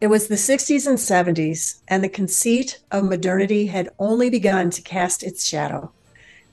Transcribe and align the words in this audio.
It 0.00 0.06
was 0.06 0.28
the 0.28 0.36
60s 0.36 0.86
and 0.86 0.96
70s, 0.96 1.80
and 1.88 2.04
the 2.04 2.08
conceit 2.08 2.78
of 2.92 3.04
modernity 3.04 3.66
had 3.66 3.90
only 3.98 4.30
begun 4.30 4.70
to 4.70 4.82
cast 4.82 5.24
its 5.24 5.44
shadow. 5.44 5.90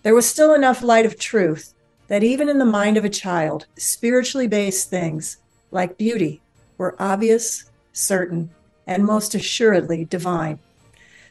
There 0.01 0.15
was 0.15 0.25
still 0.25 0.55
enough 0.55 0.81
light 0.81 1.05
of 1.05 1.19
truth 1.19 1.75
that 2.07 2.23
even 2.23 2.49
in 2.49 2.57
the 2.57 2.65
mind 2.65 2.97
of 2.97 3.05
a 3.05 3.09
child, 3.09 3.67
spiritually 3.77 4.47
based 4.47 4.89
things 4.89 5.37
like 5.69 5.97
beauty 5.97 6.41
were 6.79 6.95
obvious, 6.97 7.65
certain, 7.93 8.49
and 8.87 9.05
most 9.05 9.35
assuredly 9.35 10.05
divine. 10.05 10.57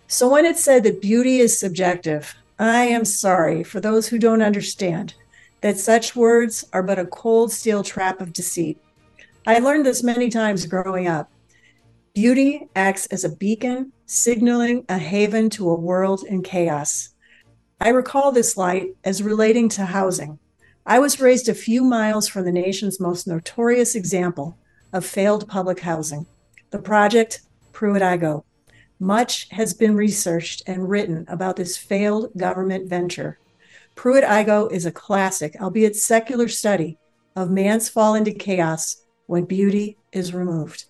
So 0.06 0.28
when 0.28 0.44
it 0.44 0.56
said 0.56 0.84
that 0.84 1.02
beauty 1.02 1.40
is 1.40 1.58
subjective, 1.58 2.34
I 2.60 2.84
am 2.84 3.04
sorry 3.04 3.64
for 3.64 3.80
those 3.80 4.06
who 4.06 4.18
don't 4.20 4.42
understand 4.42 5.14
that 5.62 5.78
such 5.78 6.14
words 6.14 6.64
are 6.72 6.82
but 6.82 6.98
a 6.98 7.06
cold 7.06 7.50
steel 7.50 7.82
trap 7.82 8.20
of 8.20 8.32
deceit. 8.32 8.78
I 9.46 9.58
learned 9.58 9.84
this 9.84 10.04
many 10.04 10.30
times 10.30 10.66
growing 10.66 11.08
up. 11.08 11.30
Beauty 12.14 12.68
acts 12.76 13.06
as 13.06 13.24
a 13.24 13.34
beacon, 13.34 13.92
signaling 14.06 14.84
a 14.88 14.98
haven 14.98 15.50
to 15.50 15.68
a 15.68 15.74
world 15.74 16.22
in 16.22 16.44
chaos. 16.44 17.08
I 17.80 17.88
recall 17.88 18.30
this 18.30 18.56
light 18.56 18.94
as 19.02 19.20
relating 19.20 19.68
to 19.70 19.84
housing. 19.84 20.38
I 20.86 21.00
was 21.00 21.18
raised 21.18 21.48
a 21.48 21.54
few 21.54 21.82
miles 21.82 22.28
from 22.28 22.44
the 22.44 22.52
nation's 22.52 23.00
most 23.00 23.26
notorious 23.26 23.96
example 23.96 24.56
of 24.92 25.04
failed 25.04 25.48
public 25.48 25.80
housing, 25.80 26.24
the 26.70 26.78
project 26.78 27.40
Pruitt-Igoe. 27.72 28.44
Much 29.00 29.48
has 29.50 29.74
been 29.74 29.96
researched 29.96 30.62
and 30.68 30.88
written 30.88 31.24
about 31.26 31.56
this 31.56 31.76
failed 31.76 32.30
government 32.36 32.88
venture. 32.88 33.40
Pruitt-Igoe 33.96 34.70
is 34.70 34.86
a 34.86 34.92
classic, 34.92 35.56
albeit 35.60 35.96
secular 35.96 36.46
study 36.46 36.96
of 37.34 37.50
man's 37.50 37.88
fall 37.88 38.14
into 38.14 38.30
chaos 38.30 39.02
when 39.26 39.46
beauty 39.46 39.98
is 40.12 40.32
removed. 40.32 40.84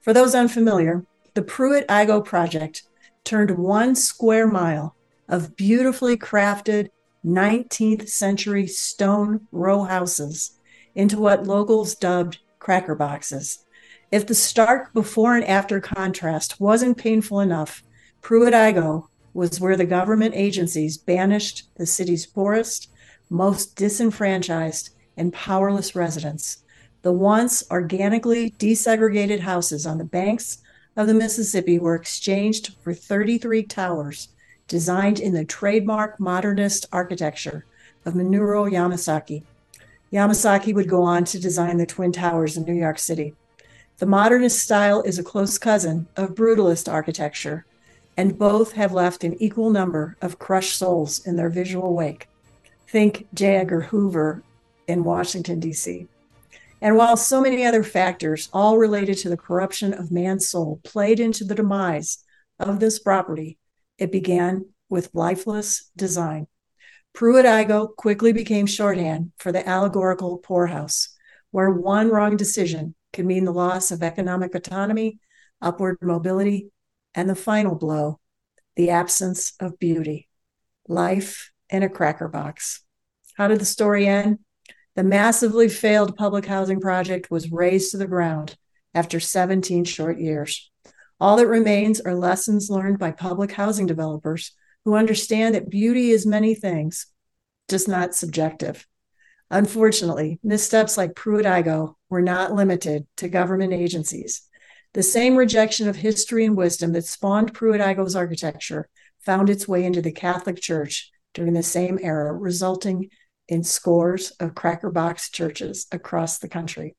For 0.00 0.14
those 0.14 0.34
unfamiliar, 0.34 1.04
the 1.34 1.42
Pruitt-Igoe 1.42 2.24
project 2.24 2.84
turned 3.22 3.58
one 3.58 3.94
square 3.94 4.46
mile 4.46 4.96
of 5.28 5.56
beautifully 5.56 6.16
crafted 6.16 6.88
19th 7.24 8.08
century 8.08 8.66
stone 8.66 9.46
row 9.52 9.84
houses 9.84 10.52
into 10.94 11.18
what 11.18 11.46
locals 11.46 11.94
dubbed 11.94 12.38
cracker 12.58 12.94
boxes. 12.94 13.64
If 14.10 14.26
the 14.26 14.34
stark 14.34 14.92
before 14.94 15.36
and 15.36 15.44
after 15.44 15.80
contrast 15.80 16.58
wasn't 16.58 16.96
painful 16.96 17.40
enough, 17.40 17.84
Pruitt-Igoe 18.22 19.06
was 19.34 19.60
where 19.60 19.76
the 19.76 19.84
government 19.84 20.34
agencies 20.34 20.96
banished 20.96 21.68
the 21.76 21.86
city's 21.86 22.26
poorest, 22.26 22.90
most 23.28 23.76
disenfranchised, 23.76 24.90
and 25.16 25.32
powerless 25.32 25.94
residents 25.94 26.64
the 27.02 27.12
once 27.12 27.62
organically 27.70 28.50
desegregated 28.52 29.40
houses 29.40 29.86
on 29.86 29.98
the 29.98 30.04
banks 30.04 30.58
of 30.96 31.06
the 31.06 31.14
Mississippi 31.14 31.78
were 31.78 31.94
exchanged 31.94 32.74
for 32.82 32.92
33 32.92 33.62
towers 33.62 34.28
designed 34.68 35.18
in 35.18 35.32
the 35.32 35.44
trademark 35.44 36.20
modernist 36.20 36.86
architecture 36.92 37.64
of 38.04 38.14
Minoru 38.14 38.70
Yamasaki. 38.70 39.42
Yamasaki 40.12 40.74
would 40.74 40.88
go 40.88 41.02
on 41.02 41.24
to 41.24 41.40
design 41.40 41.76
the 41.76 41.86
Twin 41.86 42.12
Towers 42.12 42.56
in 42.56 42.64
New 42.64 42.74
York 42.74 42.98
City. 42.98 43.34
The 43.98 44.06
modernist 44.06 44.58
style 44.58 45.02
is 45.02 45.18
a 45.18 45.24
close 45.24 45.58
cousin 45.58 46.06
of 46.16 46.34
brutalist 46.34 46.90
architecture, 46.90 47.64
and 48.16 48.38
both 48.38 48.72
have 48.72 48.92
left 48.92 49.24
an 49.24 49.40
equal 49.40 49.70
number 49.70 50.16
of 50.20 50.38
crushed 50.38 50.76
souls 50.76 51.24
in 51.26 51.36
their 51.36 51.50
visual 51.50 51.94
wake. 51.94 52.28
Think 52.88 53.26
J. 53.34 53.56
Edgar 53.56 53.82
Hoover 53.82 54.42
in 54.88 55.04
Washington, 55.04 55.60
D.C. 55.60 56.08
And 56.80 56.96
while 56.96 57.16
so 57.16 57.40
many 57.40 57.64
other 57.64 57.82
factors, 57.82 58.48
all 58.52 58.78
related 58.78 59.18
to 59.18 59.28
the 59.28 59.36
corruption 59.36 59.92
of 59.92 60.10
man's 60.10 60.48
soul, 60.48 60.80
played 60.82 61.20
into 61.20 61.44
the 61.44 61.54
demise 61.54 62.24
of 62.58 62.80
this 62.80 62.98
property, 62.98 63.58
it 63.98 64.10
began 64.10 64.66
with 64.88 65.10
lifeless 65.12 65.90
design. 65.96 66.46
Pruitt-Igoe 67.12 67.96
quickly 67.96 68.32
became 68.32 68.66
shorthand 68.66 69.32
for 69.38 69.52
the 69.52 69.68
allegorical 69.68 70.38
poorhouse, 70.38 71.16
where 71.50 71.70
one 71.70 72.08
wrong 72.08 72.36
decision 72.36 72.94
could 73.12 73.26
mean 73.26 73.44
the 73.44 73.52
loss 73.52 73.90
of 73.90 74.02
economic 74.02 74.54
autonomy, 74.54 75.18
upward 75.60 75.98
mobility, 76.00 76.70
and 77.14 77.28
the 77.28 77.34
final 77.34 77.74
blow, 77.74 78.20
the 78.76 78.90
absence 78.90 79.52
of 79.60 79.78
beauty. 79.78 80.28
Life 80.88 81.52
in 81.68 81.82
a 81.82 81.88
cracker 81.88 82.28
box. 82.28 82.82
How 83.36 83.48
did 83.48 83.60
the 83.60 83.64
story 83.64 84.06
end? 84.06 84.38
The 84.96 85.04
massively 85.04 85.68
failed 85.68 86.16
public 86.16 86.46
housing 86.46 86.80
project 86.80 87.30
was 87.30 87.52
razed 87.52 87.92
to 87.92 87.96
the 87.96 88.06
ground 88.06 88.56
after 88.94 89.20
17 89.20 89.84
short 89.84 90.18
years. 90.18 90.70
All 91.20 91.36
that 91.36 91.46
remains 91.46 92.00
are 92.00 92.14
lessons 92.14 92.70
learned 92.70 92.98
by 92.98 93.12
public 93.12 93.52
housing 93.52 93.86
developers 93.86 94.52
who 94.84 94.94
understand 94.94 95.54
that 95.54 95.70
beauty 95.70 96.10
is 96.10 96.26
many 96.26 96.54
things, 96.54 97.06
just 97.68 97.86
not 97.86 98.14
subjective. 98.14 98.86
Unfortunately, 99.50 100.38
missteps 100.42 100.96
like 100.96 101.14
Pruitt-Igoe 101.14 101.94
were 102.08 102.22
not 102.22 102.54
limited 102.54 103.06
to 103.16 103.28
government 103.28 103.72
agencies. 103.72 104.42
The 104.94 105.02
same 105.02 105.36
rejection 105.36 105.88
of 105.88 105.96
history 105.96 106.44
and 106.44 106.56
wisdom 106.56 106.92
that 106.92 107.04
spawned 107.04 107.54
Pruitt-Igoe's 107.54 108.16
architecture 108.16 108.88
found 109.20 109.50
its 109.50 109.68
way 109.68 109.84
into 109.84 110.02
the 110.02 110.12
Catholic 110.12 110.60
Church 110.60 111.10
during 111.34 111.52
the 111.52 111.62
same 111.62 111.98
era, 112.00 112.32
resulting 112.32 113.10
in 113.50 113.64
scores 113.64 114.30
of 114.38 114.54
cracker 114.54 114.90
box 114.90 115.28
churches 115.28 115.86
across 115.90 116.38
the 116.38 116.48
country. 116.48 116.96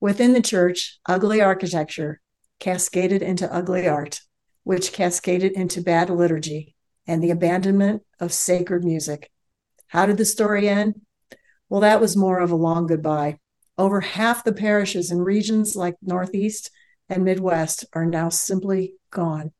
Within 0.00 0.32
the 0.32 0.40
church, 0.40 0.98
ugly 1.04 1.42
architecture 1.42 2.20
cascaded 2.60 3.22
into 3.22 3.52
ugly 3.52 3.88
art, 3.88 4.20
which 4.62 4.92
cascaded 4.92 5.52
into 5.52 5.82
bad 5.82 6.08
liturgy 6.08 6.76
and 7.06 7.22
the 7.22 7.30
abandonment 7.30 8.02
of 8.20 8.32
sacred 8.32 8.84
music. 8.84 9.30
How 9.88 10.06
did 10.06 10.16
the 10.16 10.24
story 10.24 10.68
end? 10.68 11.00
Well, 11.68 11.80
that 11.80 12.00
was 12.00 12.16
more 12.16 12.38
of 12.38 12.52
a 12.52 12.56
long 12.56 12.86
goodbye. 12.86 13.38
Over 13.76 14.00
half 14.00 14.44
the 14.44 14.52
parishes 14.52 15.10
in 15.10 15.20
regions 15.22 15.74
like 15.74 15.96
Northeast 16.00 16.70
and 17.08 17.24
Midwest 17.24 17.84
are 17.92 18.06
now 18.06 18.28
simply 18.28 18.94
gone. 19.10 19.52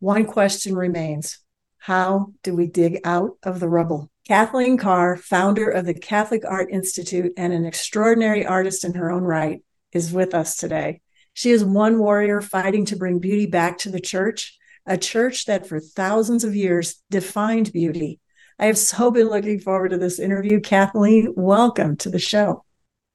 One 0.00 0.24
question 0.24 0.74
remains 0.74 1.38
How 1.78 2.32
do 2.42 2.56
we 2.56 2.66
dig 2.66 3.00
out 3.04 3.38
of 3.42 3.60
the 3.60 3.68
rubble? 3.68 4.10
Kathleen 4.26 4.78
Carr, 4.78 5.18
founder 5.18 5.68
of 5.68 5.84
the 5.84 5.92
Catholic 5.92 6.46
Art 6.46 6.70
Institute 6.70 7.34
and 7.36 7.52
an 7.52 7.66
extraordinary 7.66 8.46
artist 8.46 8.82
in 8.82 8.94
her 8.94 9.10
own 9.10 9.22
right, 9.22 9.62
is 9.92 10.14
with 10.14 10.32
us 10.32 10.56
today. 10.56 11.02
She 11.34 11.50
is 11.50 11.62
one 11.62 11.98
warrior 11.98 12.40
fighting 12.40 12.86
to 12.86 12.96
bring 12.96 13.18
beauty 13.18 13.44
back 13.44 13.76
to 13.78 13.90
the 13.90 14.00
church, 14.00 14.56
a 14.86 14.96
church 14.96 15.44
that 15.44 15.66
for 15.66 15.78
thousands 15.78 16.42
of 16.42 16.56
years 16.56 17.02
defined 17.10 17.70
beauty. 17.70 18.18
I 18.58 18.64
have 18.64 18.78
so 18.78 19.10
been 19.10 19.28
looking 19.28 19.60
forward 19.60 19.90
to 19.90 19.98
this 19.98 20.18
interview. 20.18 20.58
Kathleen, 20.58 21.34
welcome 21.36 21.94
to 21.98 22.08
the 22.08 22.18
show. 22.18 22.64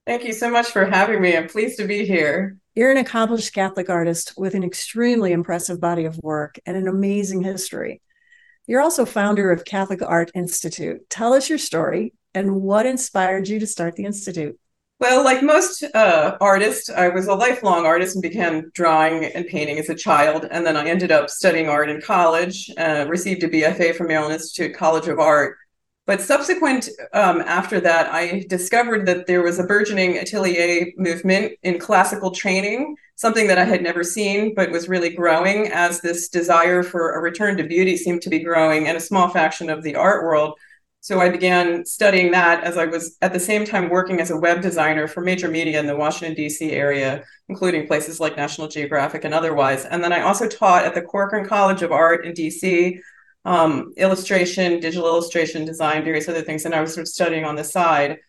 Thank 0.05 0.25
you 0.25 0.33
so 0.33 0.51
much 0.51 0.67
for 0.67 0.85
having 0.85 1.23
me. 1.23 1.35
I'm 1.35 1.47
pleased 1.47 1.79
to 1.79 1.87
be 1.87 2.05
here. 2.05 2.59
You're 2.75 2.91
an 2.91 2.97
accomplished 2.97 3.51
Catholic 3.51 3.89
artist 3.89 4.35
with 4.37 4.53
an 4.53 4.63
extremely 4.63 5.31
impressive 5.31 5.81
body 5.81 6.05
of 6.05 6.19
work 6.19 6.59
and 6.67 6.77
an 6.77 6.87
amazing 6.87 7.41
history. 7.41 7.99
You're 8.69 8.81
also 8.81 9.03
founder 9.03 9.51
of 9.51 9.65
Catholic 9.65 10.03
Art 10.03 10.29
Institute. 10.35 11.09
Tell 11.09 11.33
us 11.33 11.49
your 11.49 11.57
story 11.57 12.13
and 12.35 12.61
what 12.61 12.85
inspired 12.85 13.47
you 13.47 13.59
to 13.59 13.65
start 13.65 13.95
the 13.95 14.05
Institute. 14.05 14.59
Well, 14.99 15.23
like 15.23 15.41
most 15.41 15.83
uh, 15.95 16.37
artists, 16.39 16.87
I 16.87 17.07
was 17.07 17.25
a 17.25 17.33
lifelong 17.33 17.87
artist 17.87 18.15
and 18.15 18.21
began 18.21 18.69
drawing 18.75 19.25
and 19.25 19.47
painting 19.47 19.79
as 19.79 19.89
a 19.89 19.95
child. 19.95 20.47
And 20.51 20.63
then 20.63 20.77
I 20.77 20.85
ended 20.85 21.11
up 21.11 21.31
studying 21.31 21.67
art 21.67 21.89
in 21.89 21.99
college, 21.99 22.69
uh, 22.77 23.07
received 23.09 23.41
a 23.41 23.49
BFA 23.49 23.95
from 23.95 24.05
Maryland 24.05 24.33
Institute 24.33 24.75
College 24.75 25.07
of 25.07 25.17
Art. 25.17 25.57
But 26.05 26.21
subsequent 26.21 26.89
um, 27.11 27.41
after 27.41 27.79
that, 27.79 28.13
I 28.13 28.45
discovered 28.49 29.07
that 29.07 29.25
there 29.25 29.41
was 29.41 29.57
a 29.57 29.63
burgeoning 29.63 30.19
atelier 30.19 30.91
movement 30.95 31.53
in 31.63 31.79
classical 31.79 32.29
training 32.29 32.97
something 33.19 33.47
that 33.47 33.57
I 33.57 33.65
had 33.65 33.83
never 33.83 34.01
seen, 34.01 34.53
but 34.55 34.71
was 34.71 34.87
really 34.87 35.09
growing 35.09 35.67
as 35.73 35.99
this 35.99 36.29
desire 36.29 36.83
for 36.83 37.15
a 37.15 37.21
return 37.21 37.57
to 37.57 37.65
beauty 37.65 37.97
seemed 37.97 38.21
to 38.21 38.29
be 38.29 38.39
growing 38.39 38.85
in 38.85 38.95
a 38.95 38.99
small 39.01 39.27
faction 39.27 39.69
of 39.69 39.83
the 39.83 39.97
art 39.97 40.23
world. 40.23 40.57
So 41.01 41.19
I 41.19 41.27
began 41.27 41.83
studying 41.85 42.31
that 42.31 42.63
as 42.63 42.77
I 42.77 42.85
was 42.85 43.17
at 43.21 43.33
the 43.33 43.39
same 43.39 43.65
time 43.65 43.89
working 43.89 44.21
as 44.21 44.31
a 44.31 44.37
web 44.37 44.61
designer 44.61 45.05
for 45.05 45.19
major 45.19 45.49
media 45.49 45.81
in 45.81 45.85
the 45.85 45.97
Washington, 45.97 46.33
D.C. 46.33 46.71
area, 46.71 47.25
including 47.49 47.87
places 47.87 48.21
like 48.21 48.37
National 48.37 48.69
Geographic 48.69 49.25
and 49.25 49.33
otherwise. 49.33 49.83
And 49.83 50.01
then 50.01 50.13
I 50.13 50.21
also 50.21 50.47
taught 50.47 50.85
at 50.85 50.95
the 50.95 51.01
Corcoran 51.01 51.45
College 51.45 51.81
of 51.81 51.91
Art 51.91 52.25
in 52.25 52.33
D.C. 52.33 53.01
Um, 53.43 53.91
illustration, 53.97 54.79
digital 54.79 55.07
illustration, 55.07 55.65
design, 55.65 56.05
various 56.05 56.29
other 56.29 56.41
things. 56.41 56.63
And 56.63 56.73
I 56.73 56.79
was 56.79 56.93
sort 56.93 57.01
of 57.01 57.09
studying 57.09 57.43
on 57.43 57.57
the 57.57 57.65
side. 57.65 58.19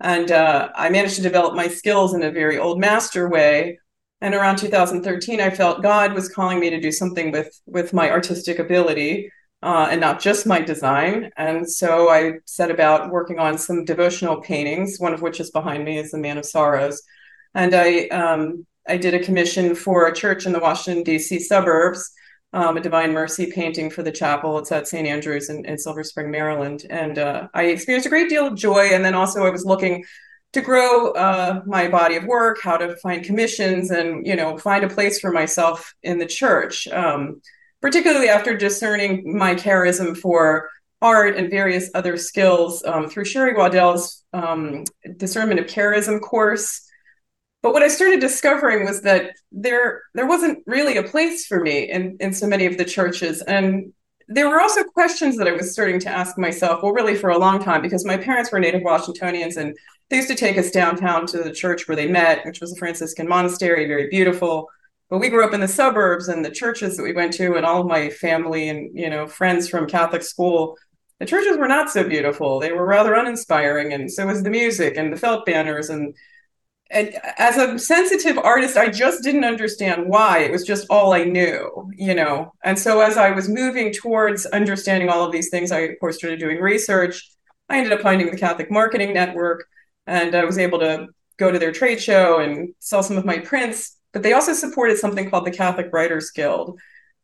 And 0.00 0.30
uh, 0.30 0.68
I 0.74 0.90
managed 0.90 1.16
to 1.16 1.22
develop 1.22 1.54
my 1.54 1.68
skills 1.68 2.12
in 2.12 2.22
a 2.22 2.30
very 2.30 2.58
old 2.58 2.78
master 2.78 3.26
way 3.30 3.78
and 4.20 4.34
around 4.34 4.56
2013 4.56 5.40
i 5.40 5.50
felt 5.50 5.82
god 5.82 6.12
was 6.12 6.28
calling 6.28 6.60
me 6.60 6.70
to 6.70 6.80
do 6.80 6.92
something 6.92 7.30
with 7.30 7.60
with 7.66 7.92
my 7.92 8.10
artistic 8.10 8.58
ability 8.58 9.30
uh, 9.62 9.88
and 9.90 10.00
not 10.00 10.20
just 10.20 10.46
my 10.46 10.60
design 10.60 11.30
and 11.36 11.68
so 11.68 12.08
i 12.10 12.32
set 12.44 12.70
about 12.70 13.10
working 13.10 13.38
on 13.38 13.56
some 13.58 13.84
devotional 13.84 14.40
paintings 14.40 14.98
one 14.98 15.14
of 15.14 15.22
which 15.22 15.40
is 15.40 15.50
behind 15.50 15.84
me 15.84 15.98
is 15.98 16.10
the 16.10 16.18
man 16.18 16.38
of 16.38 16.44
sorrows 16.44 17.02
and 17.54 17.74
i 17.74 18.06
um, 18.08 18.66
I 18.88 18.96
did 18.96 19.14
a 19.14 19.22
commission 19.22 19.74
for 19.74 20.06
a 20.06 20.14
church 20.14 20.46
in 20.46 20.52
the 20.52 20.58
Washington, 20.58 21.02
D.C. 21.04 21.40
suburbs, 21.40 22.10
um, 22.52 22.76
a 22.76 22.80
Divine 22.80 23.12
Mercy 23.12 23.50
painting 23.50 23.90
for 23.90 24.02
the 24.02 24.12
chapel. 24.12 24.58
It's 24.58 24.72
at 24.72 24.86
St. 24.86 25.08
Andrews 25.08 25.48
in, 25.48 25.64
in 25.64 25.78
Silver 25.78 26.04
Spring, 26.04 26.30
Maryland. 26.30 26.84
And 26.90 27.18
uh, 27.18 27.48
I 27.54 27.64
experienced 27.64 28.06
a 28.06 28.10
great 28.10 28.28
deal 28.28 28.46
of 28.46 28.56
joy. 28.56 28.90
And 28.92 29.04
then 29.04 29.14
also, 29.14 29.44
I 29.44 29.50
was 29.50 29.64
looking 29.64 30.04
to 30.54 30.60
grow 30.60 31.10
uh, 31.12 31.62
my 31.66 31.88
body 31.88 32.16
of 32.16 32.24
work, 32.24 32.60
how 32.62 32.76
to 32.76 32.96
find 32.96 33.24
commissions, 33.24 33.90
and 33.90 34.26
you 34.26 34.36
know, 34.36 34.56
find 34.56 34.84
a 34.84 34.88
place 34.88 35.20
for 35.20 35.30
myself 35.30 35.94
in 36.02 36.18
the 36.18 36.26
church. 36.26 36.88
Um, 36.88 37.42
particularly 37.80 38.30
after 38.30 38.56
discerning 38.56 39.36
my 39.36 39.54
charism 39.54 40.16
for 40.16 40.70
art 41.02 41.36
and 41.36 41.50
various 41.50 41.90
other 41.94 42.16
skills 42.16 42.82
um, 42.86 43.10
through 43.10 43.26
Sherry 43.26 43.52
Weddell's 43.52 44.24
um, 44.32 44.84
discernment 45.18 45.60
of 45.60 45.66
charism 45.66 46.18
course. 46.18 46.88
But 47.62 47.74
what 47.74 47.82
I 47.82 47.88
started 47.88 48.20
discovering 48.20 48.86
was 48.86 49.02
that 49.02 49.32
there 49.52 50.02
there 50.14 50.26
wasn't 50.26 50.60
really 50.66 50.96
a 50.96 51.02
place 51.02 51.46
for 51.46 51.60
me 51.60 51.90
in 51.90 52.16
in 52.20 52.32
so 52.32 52.46
many 52.46 52.64
of 52.66 52.78
the 52.78 52.84
churches, 52.84 53.42
and 53.42 53.92
there 54.28 54.48
were 54.48 54.60
also 54.60 54.84
questions 54.84 55.36
that 55.36 55.48
I 55.48 55.52
was 55.52 55.72
starting 55.72 56.00
to 56.00 56.08
ask 56.08 56.38
myself. 56.38 56.82
Well, 56.82 56.92
really 56.92 57.14
for 57.14 57.30
a 57.30 57.38
long 57.38 57.62
time, 57.62 57.82
because 57.82 58.04
my 58.04 58.16
parents 58.16 58.50
were 58.50 58.60
native 58.60 58.82
Washingtonians, 58.82 59.56
and 59.56 59.76
they 60.08 60.16
used 60.16 60.28
to 60.28 60.34
take 60.34 60.58
us 60.58 60.70
downtown 60.70 61.26
to 61.28 61.42
the 61.42 61.52
church 61.52 61.88
where 61.88 61.96
they 61.96 62.06
met, 62.06 62.44
which 62.44 62.60
was 62.60 62.72
a 62.72 62.76
Franciscan 62.76 63.28
monastery, 63.28 63.86
very 63.86 64.08
beautiful 64.08 64.68
but 65.10 65.18
we 65.18 65.28
grew 65.28 65.44
up 65.44 65.54
in 65.54 65.60
the 65.60 65.68
suburbs 65.68 66.28
and 66.28 66.44
the 66.44 66.50
churches 66.50 66.96
that 66.96 67.02
we 67.02 67.12
went 67.12 67.32
to 67.34 67.54
and 67.54 67.66
all 67.66 67.82
of 67.82 67.86
my 67.86 68.10
family 68.10 68.68
and 68.68 68.96
you 68.98 69.10
know 69.10 69.26
friends 69.26 69.68
from 69.68 69.86
catholic 69.86 70.22
school 70.22 70.76
the 71.20 71.26
churches 71.26 71.56
were 71.56 71.68
not 71.68 71.90
so 71.90 72.06
beautiful 72.06 72.58
they 72.58 72.72
were 72.72 72.86
rather 72.86 73.14
uninspiring 73.14 73.92
and 73.92 74.10
so 74.10 74.26
was 74.26 74.42
the 74.42 74.50
music 74.50 74.96
and 74.96 75.12
the 75.12 75.16
felt 75.16 75.46
banners 75.46 75.90
and 75.90 76.14
and 76.90 77.14
as 77.38 77.56
a 77.56 77.78
sensitive 77.78 78.38
artist 78.38 78.76
i 78.76 78.88
just 78.88 79.22
didn't 79.22 79.44
understand 79.44 80.06
why. 80.06 80.40
It 80.40 80.52
was 80.52 80.64
just 80.64 80.86
all 80.90 81.12
i 81.12 81.24
knew 81.24 81.90
you 81.96 82.14
know? 82.14 82.52
And 82.64 82.78
so 82.78 83.00
as 83.00 83.16
i 83.16 83.30
was 83.30 83.48
moving 83.48 83.92
towards 83.92 84.46
understanding 84.46 85.08
all 85.08 85.24
of 85.24 85.32
these 85.32 85.50
things 85.50 85.72
i 85.72 85.80
of 85.80 85.98
course 86.00 86.16
started 86.18 86.40
doing 86.40 86.60
research. 86.60 87.30
I 87.68 87.78
ended 87.78 87.92
up 87.92 88.00
finding 88.00 88.30
the 88.30 88.36
catholic 88.36 88.70
marketing 88.70 89.14
network 89.14 89.64
and 90.06 90.34
i 90.34 90.44
was 90.44 90.58
able 90.58 90.78
to 90.80 91.08
go 91.36 91.50
to 91.50 91.58
their 91.58 91.72
trade 91.72 92.00
show 92.00 92.38
and 92.38 92.74
sell 92.78 93.02
some 93.02 93.16
of 93.16 93.24
my 93.24 93.38
prints. 93.38 93.96
But 94.12 94.22
they 94.22 94.32
also 94.32 94.52
supported 94.52 94.98
something 94.98 95.28
called 95.28 95.46
the 95.46 95.50
Catholic 95.50 95.92
Writers 95.92 96.30
Guild. 96.30 96.78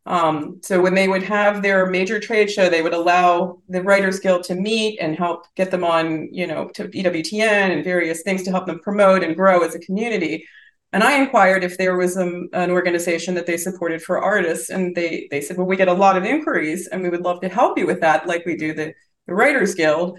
Um, 0.06 0.60
so 0.62 0.80
when 0.80 0.94
they 0.94 1.08
would 1.08 1.22
have 1.22 1.62
their 1.62 1.86
major 1.86 2.18
trade 2.18 2.50
show, 2.50 2.68
they 2.68 2.82
would 2.82 2.94
allow 2.94 3.58
the 3.68 3.82
Writers 3.82 4.18
Guild 4.18 4.44
to 4.44 4.54
meet 4.54 4.98
and 4.98 5.16
help 5.16 5.46
get 5.56 5.70
them 5.70 5.84
on, 5.84 6.32
you 6.32 6.46
know, 6.46 6.68
to 6.70 6.88
EWTN 6.88 7.72
and 7.72 7.84
various 7.84 8.22
things 8.22 8.42
to 8.44 8.50
help 8.50 8.66
them 8.66 8.80
promote 8.80 9.22
and 9.22 9.36
grow 9.36 9.62
as 9.62 9.74
a 9.74 9.78
community. 9.80 10.46
And 10.92 11.04
I 11.04 11.18
inquired 11.18 11.62
if 11.62 11.78
there 11.78 11.96
was 11.96 12.16
um, 12.16 12.48
an 12.52 12.70
organization 12.70 13.34
that 13.34 13.46
they 13.46 13.56
supported 13.56 14.02
for 14.02 14.20
artists, 14.20 14.70
and 14.70 14.94
they 14.96 15.28
they 15.30 15.40
said, 15.40 15.56
well, 15.56 15.66
we 15.66 15.76
get 15.76 15.88
a 15.88 15.92
lot 15.92 16.16
of 16.16 16.24
inquiries, 16.24 16.88
and 16.88 17.02
we 17.02 17.10
would 17.10 17.22
love 17.22 17.40
to 17.42 17.48
help 17.48 17.78
you 17.78 17.86
with 17.86 18.00
that, 18.00 18.26
like 18.26 18.44
we 18.44 18.56
do 18.56 18.74
the 18.74 18.92
the 19.26 19.34
Writers 19.34 19.74
Guild. 19.74 20.18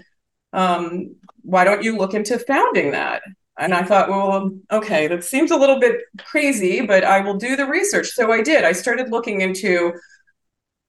Um, 0.54 1.16
why 1.42 1.64
don't 1.64 1.82
you 1.82 1.98
look 1.98 2.14
into 2.14 2.38
founding 2.38 2.92
that? 2.92 3.22
And 3.58 3.74
I 3.74 3.82
thought, 3.82 4.08
well, 4.08 4.50
okay, 4.70 5.08
that 5.08 5.24
seems 5.24 5.50
a 5.50 5.56
little 5.56 5.78
bit 5.78 6.00
crazy, 6.18 6.80
but 6.80 7.04
I 7.04 7.20
will 7.20 7.36
do 7.36 7.54
the 7.54 7.66
research. 7.66 8.08
So 8.08 8.32
I 8.32 8.42
did. 8.42 8.64
I 8.64 8.72
started 8.72 9.10
looking 9.10 9.42
into 9.42 9.92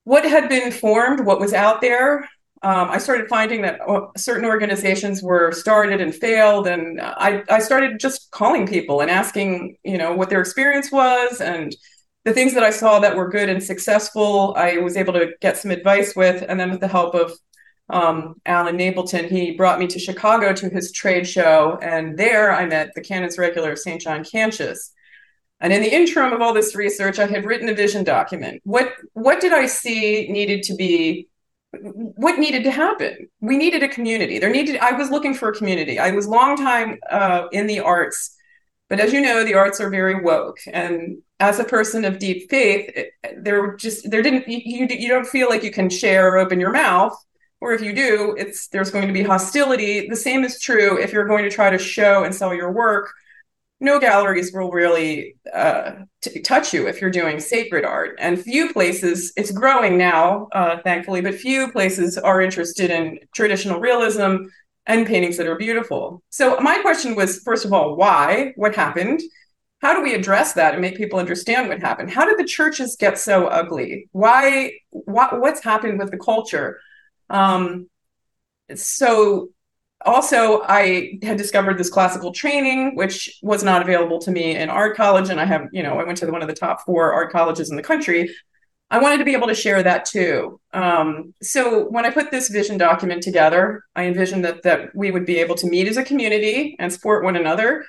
what 0.06 0.26
had 0.26 0.50
been 0.50 0.72
formed, 0.72 1.26
what 1.26 1.40
was 1.40 1.54
out 1.54 1.82
there. 1.82 2.30
Um, 2.62 2.90
I 2.90 2.98
started 2.98 3.28
finding 3.28 3.62
that 3.64 3.82
uh, 3.82 4.08
certain 4.16 4.46
organizations 4.46 5.22
were 5.22 5.52
started 5.52 6.00
and 6.00 6.16
failed, 6.16 6.66
and 6.66 7.02
I, 7.02 7.44
I 7.50 7.60
started 7.60 8.00
just 8.00 8.32
calling 8.32 8.66
people 8.66 9.02
and 9.02 9.12
asking, 9.12 9.76
you 9.84 9.98
know, 9.98 10.16
what 10.16 10.30
their 10.30 10.40
experience 10.40 10.90
was 10.90 11.42
and 11.42 11.76
the 12.24 12.32
things 12.32 12.54
that 12.54 12.64
I 12.64 12.70
saw 12.70 13.00
that 13.00 13.18
were 13.18 13.30
good 13.30 13.50
and 13.50 13.62
successful. 13.62 14.54
I 14.58 14.78
was 14.78 14.96
able 14.96 15.12
to 15.12 15.32
get 15.42 15.58
some 15.58 15.72
advice 15.72 16.16
with, 16.16 16.46
and 16.48 16.58
then 16.58 16.72
with 16.72 16.80
the 16.80 16.88
help 16.88 17.16
of 17.16 17.34
um, 17.90 18.36
Alan 18.46 18.78
Napleton, 18.78 19.30
he 19.30 19.52
brought 19.52 19.80
me 19.80 19.88
to 19.88 20.00
Chicago 20.00 20.54
to 20.54 20.70
his 20.70 20.92
trade 20.92 21.28
show, 21.28 21.78
and 21.82 22.18
there 22.18 22.52
I 22.52 22.66
met 22.66 22.92
the 22.96 23.02
Canons 23.02 23.38
Regular 23.38 23.74
of 23.74 23.80
St. 23.80 24.02
John 24.02 24.24
Cantius. 24.24 24.92
And 25.60 25.72
in 25.72 25.82
the 25.82 25.94
interim 25.94 26.34
of 26.34 26.42
all 26.42 26.54
this 26.54 26.76
research, 26.76 27.20
I 27.20 27.26
had 27.26 27.46
written 27.46 27.70
a 27.70 27.74
vision 27.74 28.04
document. 28.04 28.62
What 28.66 28.94
what 29.14 29.40
did 29.40 29.54
I 29.54 29.66
see 29.66 30.28
needed 30.30 30.64
to 30.64 30.76
be? 30.76 31.30
What 31.72 32.38
needed 32.38 32.64
to 32.66 32.72
happen? 32.72 33.30
We 33.40 33.58
needed 33.58 33.82
a 33.82 33.88
community. 33.88 34.40
There 34.40 34.50
needed. 34.50 34.78
I 34.78 34.92
was 34.92 35.10
looking 35.10 35.34
for 35.34 35.50
a 35.50 35.56
community. 35.56 36.00
I 36.00 36.12
was 36.12 36.28
long 36.28 36.58
time 36.58 37.00
uh, 37.10 37.48
in 37.54 37.68
the 37.68 37.80
arts, 37.80 38.36
but 38.90 39.00
as 39.00 39.14
you 39.14 39.22
know, 39.22 39.46
the 39.46 39.54
arts 39.54 39.80
are 39.80 39.90
very 39.90 40.22
woke. 40.22 40.60
And 40.68 41.20
as 41.40 41.60
a 41.60 41.64
person 41.64 42.04
of 42.04 42.20
deep 42.20 42.50
faith, 42.50 42.92
it, 42.94 43.12
there 43.38 43.76
just 43.78 44.10
there 44.12 44.22
didn't 44.22 44.48
you 44.48 44.86
you 44.90 45.08
don't 45.08 45.28
feel 45.28 45.48
like 45.48 45.64
you 45.64 45.72
can 45.72 45.90
share 45.90 46.34
or 46.34 46.40
open 46.40 46.60
your 46.60 46.72
mouth 46.72 47.18
or 47.64 47.72
if 47.72 47.82
you 47.82 47.94
do 47.94 48.36
it's 48.38 48.68
there's 48.68 48.92
going 48.92 49.08
to 49.08 49.14
be 49.14 49.24
hostility. 49.24 50.08
The 50.10 50.18
same 50.18 50.44
is 50.44 50.60
true 50.60 51.02
if 51.02 51.14
you're 51.14 51.32
going 51.34 51.46
to 51.46 51.50
try 51.50 51.70
to 51.70 51.78
show 51.78 52.26
and 52.26 52.36
sell 52.36 52.54
your 52.54 52.72
work. 52.74 53.10
No 53.80 54.00
galleries 54.00 54.52
will 54.54 54.70
really 54.70 55.36
uh, 55.54 55.92
t- 56.22 56.42
touch 56.42 56.74
you 56.74 56.88
if 56.88 57.00
you're 57.00 57.10
doing 57.22 57.40
sacred 57.40 57.86
art. 57.86 58.18
And 58.20 58.40
few 58.40 58.74
places 58.74 59.32
it's 59.38 59.52
growing 59.52 59.98
now 59.98 60.50
uh, 60.52 60.78
thankfully 60.84 61.22
but 61.22 61.36
few 61.36 61.72
places 61.72 62.18
are 62.18 62.42
interested 62.42 62.92
in 62.92 63.20
traditional 63.34 63.80
realism 63.80 64.32
and 64.86 65.08
paintings 65.08 65.38
that 65.38 65.48
are 65.48 65.56
beautiful. 65.56 66.22
So 66.30 66.60
my 66.60 66.80
question 66.82 67.16
was 67.16 67.40
first 67.46 67.64
of 67.64 67.72
all 67.72 67.96
why? 67.96 68.52
What 68.58 68.76
happened? 68.76 69.22
How 69.82 69.94
do 69.94 70.02
we 70.02 70.14
address 70.14 70.52
that 70.54 70.74
and 70.74 70.82
make 70.82 70.98
people 70.98 71.20
understand 71.20 71.70
what 71.70 71.80
happened? 71.80 72.10
How 72.12 72.26
did 72.26 72.38
the 72.38 72.52
churches 72.58 72.98
get 72.98 73.18
so 73.18 73.48
ugly? 73.48 74.10
Why 74.12 74.74
what, 74.90 75.40
what's 75.40 75.64
happened 75.64 76.00
with 76.00 76.12
the 76.12 76.18
culture 76.18 76.80
um, 77.34 77.90
so 78.76 79.50
also 80.06 80.62
i 80.64 81.18
had 81.24 81.38
discovered 81.38 81.78
this 81.78 81.90
classical 81.90 82.34
training 82.34 82.96
which 82.96 83.40
was 83.42 83.64
not 83.64 83.82
available 83.82 84.20
to 84.20 84.32
me 84.32 84.56
in 84.56 84.70
art 84.70 84.98
college 84.98 85.30
and 85.30 85.40
i 85.40 85.46
have 85.46 85.68
you 85.72 85.82
know 85.82 85.98
i 86.00 86.04
went 86.04 86.18
to 86.18 86.30
one 86.30 86.42
of 86.42 86.48
the 86.48 86.54
top 86.54 86.82
four 86.86 87.14
art 87.14 87.32
colleges 87.32 87.70
in 87.70 87.76
the 87.76 87.84
country. 87.84 88.30
I 88.90 89.00
wanted 89.00 89.18
to 89.18 89.26
be 89.26 89.34
able 89.34 89.48
to 89.48 89.56
share 89.56 89.82
that 89.82 90.06
too. 90.06 90.60
Um, 90.72 91.34
so 91.42 91.90
when 91.90 92.06
i 92.06 92.10
put 92.12 92.32
this 92.32 92.50
vision 92.50 92.78
document 92.78 93.24
together 93.24 93.84
i 93.96 94.06
envisioned 94.06 94.44
that 94.46 94.64
that 94.64 94.96
we 94.96 95.10
would 95.10 95.26
be 95.26 95.38
able 95.40 95.56
to 95.56 95.68
meet 95.68 95.88
as 95.88 95.98
a 95.98 96.04
community 96.04 96.76
and 96.80 96.92
support 96.92 97.24
one 97.24 97.36
another 97.36 97.86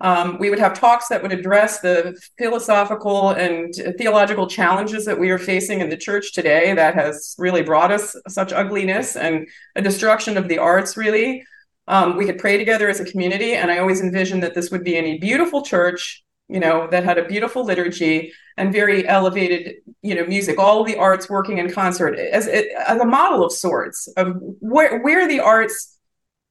um, 0.00 0.38
we 0.38 0.50
would 0.50 0.58
have 0.58 0.78
talks 0.78 1.08
that 1.08 1.22
would 1.22 1.32
address 1.32 1.80
the 1.80 2.20
philosophical 2.38 3.30
and 3.30 3.74
theological 3.96 4.46
challenges 4.46 5.06
that 5.06 5.18
we 5.18 5.30
are 5.30 5.38
facing 5.38 5.80
in 5.80 5.88
the 5.88 5.96
church 5.96 6.34
today 6.34 6.74
that 6.74 6.94
has 6.94 7.34
really 7.38 7.62
brought 7.62 7.90
us 7.90 8.14
such 8.28 8.52
ugliness 8.52 9.16
and 9.16 9.48
a 9.74 9.80
destruction 9.80 10.36
of 10.36 10.48
the 10.48 10.58
arts, 10.58 10.96
really. 10.96 11.44
Um, 11.88 12.16
we 12.16 12.26
could 12.26 12.38
pray 12.38 12.58
together 12.58 12.90
as 12.90 13.00
a 13.00 13.04
community. 13.06 13.54
And 13.54 13.70
I 13.70 13.78
always 13.78 14.02
envisioned 14.02 14.42
that 14.42 14.54
this 14.54 14.70
would 14.70 14.84
be 14.84 14.96
in 14.96 15.06
a 15.06 15.18
beautiful 15.18 15.62
church, 15.62 16.22
you 16.48 16.60
know, 16.60 16.88
that 16.90 17.04
had 17.04 17.16
a 17.16 17.24
beautiful 17.24 17.64
liturgy 17.64 18.32
and 18.58 18.72
very 18.72 19.06
elevated, 19.08 19.76
you 20.02 20.14
know, 20.14 20.26
music, 20.26 20.58
all 20.58 20.84
the 20.84 20.96
arts 20.96 21.30
working 21.30 21.56
in 21.56 21.72
concert 21.72 22.18
as, 22.18 22.46
as 22.48 23.00
a 23.00 23.04
model 23.04 23.44
of 23.44 23.52
sorts 23.52 24.08
of 24.16 24.36
where, 24.60 25.00
where 25.00 25.26
the 25.26 25.40
arts 25.40 25.98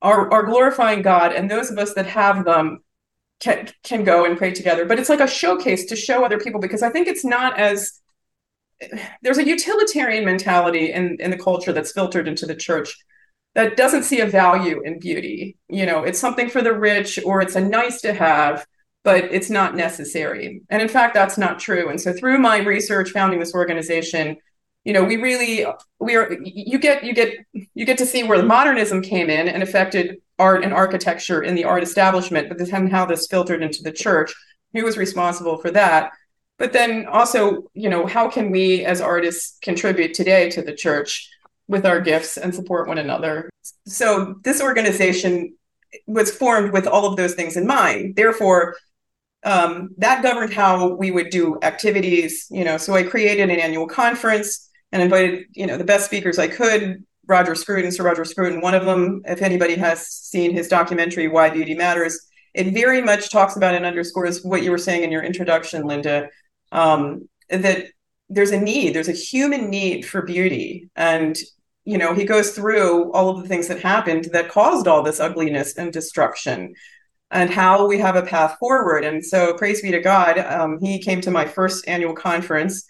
are, 0.02 0.32
are 0.32 0.44
glorifying 0.44 1.02
God 1.02 1.32
and 1.32 1.50
those 1.50 1.70
of 1.70 1.78
us 1.78 1.94
that 1.94 2.06
have 2.08 2.46
them 2.46 2.80
can, 3.40 3.68
can 3.84 4.04
go 4.04 4.26
and 4.26 4.38
pray 4.38 4.52
together 4.52 4.86
but 4.86 5.00
it's 5.00 5.10
like 5.10 5.20
a 5.20 5.28
showcase 5.28 5.86
to 5.86 5.96
show 5.96 6.24
other 6.24 6.40
people 6.40 6.60
because 6.60 6.82
i 6.82 6.90
think 6.90 7.08
it's 7.08 7.26
not 7.26 7.60
as 7.60 8.02
there's 9.22 9.38
a 9.38 9.48
utilitarian 9.48 10.26
mentality 10.26 10.92
in 10.92 11.18
in 11.20 11.32
the 11.32 11.38
culture 11.38 11.72
that's 11.72 11.92
filtered 11.92 12.28
into 12.28 12.46
the 12.46 12.56
church 12.56 12.98
that 13.54 13.78
doesn't 13.78 14.04
see 14.04 14.20
a 14.20 14.28
value 14.28 14.82
in 14.84 15.00
beauty. 15.00 15.58
You 15.70 15.86
know 15.86 16.04
it's 16.04 16.20
something 16.20 16.50
for 16.50 16.62
the 16.62 16.74
rich 16.74 17.20
or 17.26 17.42
it's 17.42 17.56
a 17.56 17.62
nice 17.62 18.02
to 18.02 18.14
have 18.14 18.66
but 19.04 19.26
it's 19.26 19.52
not 19.52 19.76
necessary. 19.76 20.64
And 20.70 20.82
in 20.82 20.88
fact 20.88 21.14
that's 21.14 21.38
not 21.38 21.60
true. 21.60 21.90
And 21.90 22.02
so 22.02 22.12
through 22.12 22.40
my 22.40 22.58
research 22.60 23.12
founding 23.12 23.40
this 23.40 23.54
organization 23.54 24.38
you 24.84 24.94
know 24.94 25.04
we 25.04 25.16
really 25.18 25.66
we 26.00 26.16
are 26.16 26.32
you 26.44 26.78
get 26.78 27.04
you 27.04 27.14
get 27.14 27.34
you 27.74 27.86
get 27.86 27.98
to 27.98 28.06
see 28.06 28.24
where 28.24 28.44
modernism 28.44 29.02
came 29.02 29.30
in 29.30 29.48
and 29.48 29.64
affected 29.64 30.18
art 30.38 30.64
and 30.64 30.74
architecture 30.74 31.42
in 31.42 31.56
the 31.56 31.64
art 31.64 31.84
establishment, 31.84 32.50
but 32.50 32.58
then 32.58 32.88
how 32.88 33.06
this 33.06 33.28
filtered 33.28 33.62
into 33.62 33.84
the 33.84 33.92
church. 33.92 34.34
Who 34.74 34.84
was 34.84 34.98
responsible 34.98 35.58
for 35.58 35.72
that? 35.72 36.12
But 36.58 36.74
then 36.74 37.06
also, 37.08 37.64
you 37.74 37.90
know, 37.90 38.06
how 38.06 38.30
can 38.30 38.52
we 38.52 38.86
as 38.86 39.02
artists 39.02 39.58
contribute 39.62 40.14
today 40.14 40.50
to 40.52 40.62
the 40.62 40.74
church 40.74 41.30
with 41.68 41.86
our 41.86 42.00
gifts 42.00 42.38
and 42.38 42.54
support 42.54 42.88
one 42.88 42.98
another? 42.98 43.50
So 43.88 44.36
this 44.44 44.62
organization 44.62 45.56
was 46.08 46.32
formed 46.32 46.72
with 46.74 46.88
all 46.88 47.06
of 47.06 47.16
those 47.16 47.36
things 47.36 47.58
in 47.58 47.66
mind. 47.66 48.16
Therefore, 48.16 48.76
um, 49.44 49.92
that 49.98 50.24
governed 50.24 50.54
how 50.54 50.96
we 50.96 51.12
would 51.12 51.30
do 51.30 51.58
activities. 51.62 52.48
You 52.50 52.64
know, 52.64 52.78
so 52.78 52.96
I 52.96 53.04
created 53.04 53.50
an 53.50 53.60
annual 53.60 53.88
conference 53.88 54.70
and 54.92 55.02
invited, 55.02 55.46
you 55.52 55.68
know, 55.68 55.78
the 55.78 55.84
best 55.84 56.06
speakers 56.06 56.40
I 56.40 56.48
could 56.48 57.04
Roger 57.28 57.56
Scruton, 57.56 57.92
Sir 57.92 58.04
Roger 58.04 58.26
Scruton, 58.26 58.62
one 58.62 58.76
of 58.76 58.86
them. 58.86 59.22
If 59.26 59.42
anybody 59.42 59.76
has 59.76 60.08
seen 60.08 60.54
his 60.54 60.68
documentary 60.68 61.28
Why 61.28 61.50
Beauty 61.50 61.76
Matters, 61.76 62.20
it 62.54 62.74
very 62.74 63.02
much 63.02 63.30
talks 63.30 63.56
about 63.56 63.76
and 63.76 63.86
underscores 63.86 64.44
what 64.44 64.64
you 64.64 64.72
were 64.72 64.78
saying 64.78 65.04
in 65.04 65.12
your 65.12 65.24
introduction, 65.24 65.86
Linda, 65.86 66.30
um, 66.72 67.28
that 67.50 67.88
there's 68.30 68.52
a 68.52 68.60
need, 68.60 68.94
there's 68.94 69.10
a 69.10 69.14
human 69.14 69.70
need 69.70 70.06
for 70.06 70.22
beauty. 70.22 70.90
And, 70.96 71.38
you 71.84 71.98
know, 71.98 72.14
he 72.14 72.24
goes 72.24 72.52
through 72.52 73.12
all 73.12 73.30
of 73.30 73.42
the 73.42 73.48
things 73.48 73.68
that 73.68 73.82
happened 73.82 74.30
that 74.32 74.50
caused 74.50 74.88
all 74.88 75.04
this 75.04 75.20
ugliness 75.20 75.78
and 75.78 75.92
destruction 75.92 76.74
and 77.32 77.50
how 77.50 77.88
we 77.88 77.98
have 78.00 78.16
a 78.16 78.22
path 78.22 78.58
forward. 78.60 79.04
And 79.04 79.24
so, 79.24 79.54
praise 79.56 79.82
be 79.82 79.92
to 79.92 80.00
God, 80.00 80.38
um, 80.38 80.80
he 80.80 81.00
came 81.00 81.22
to 81.22 81.32
my 81.32 81.46
first 81.46 81.88
annual 81.88 82.14
conference, 82.14 82.86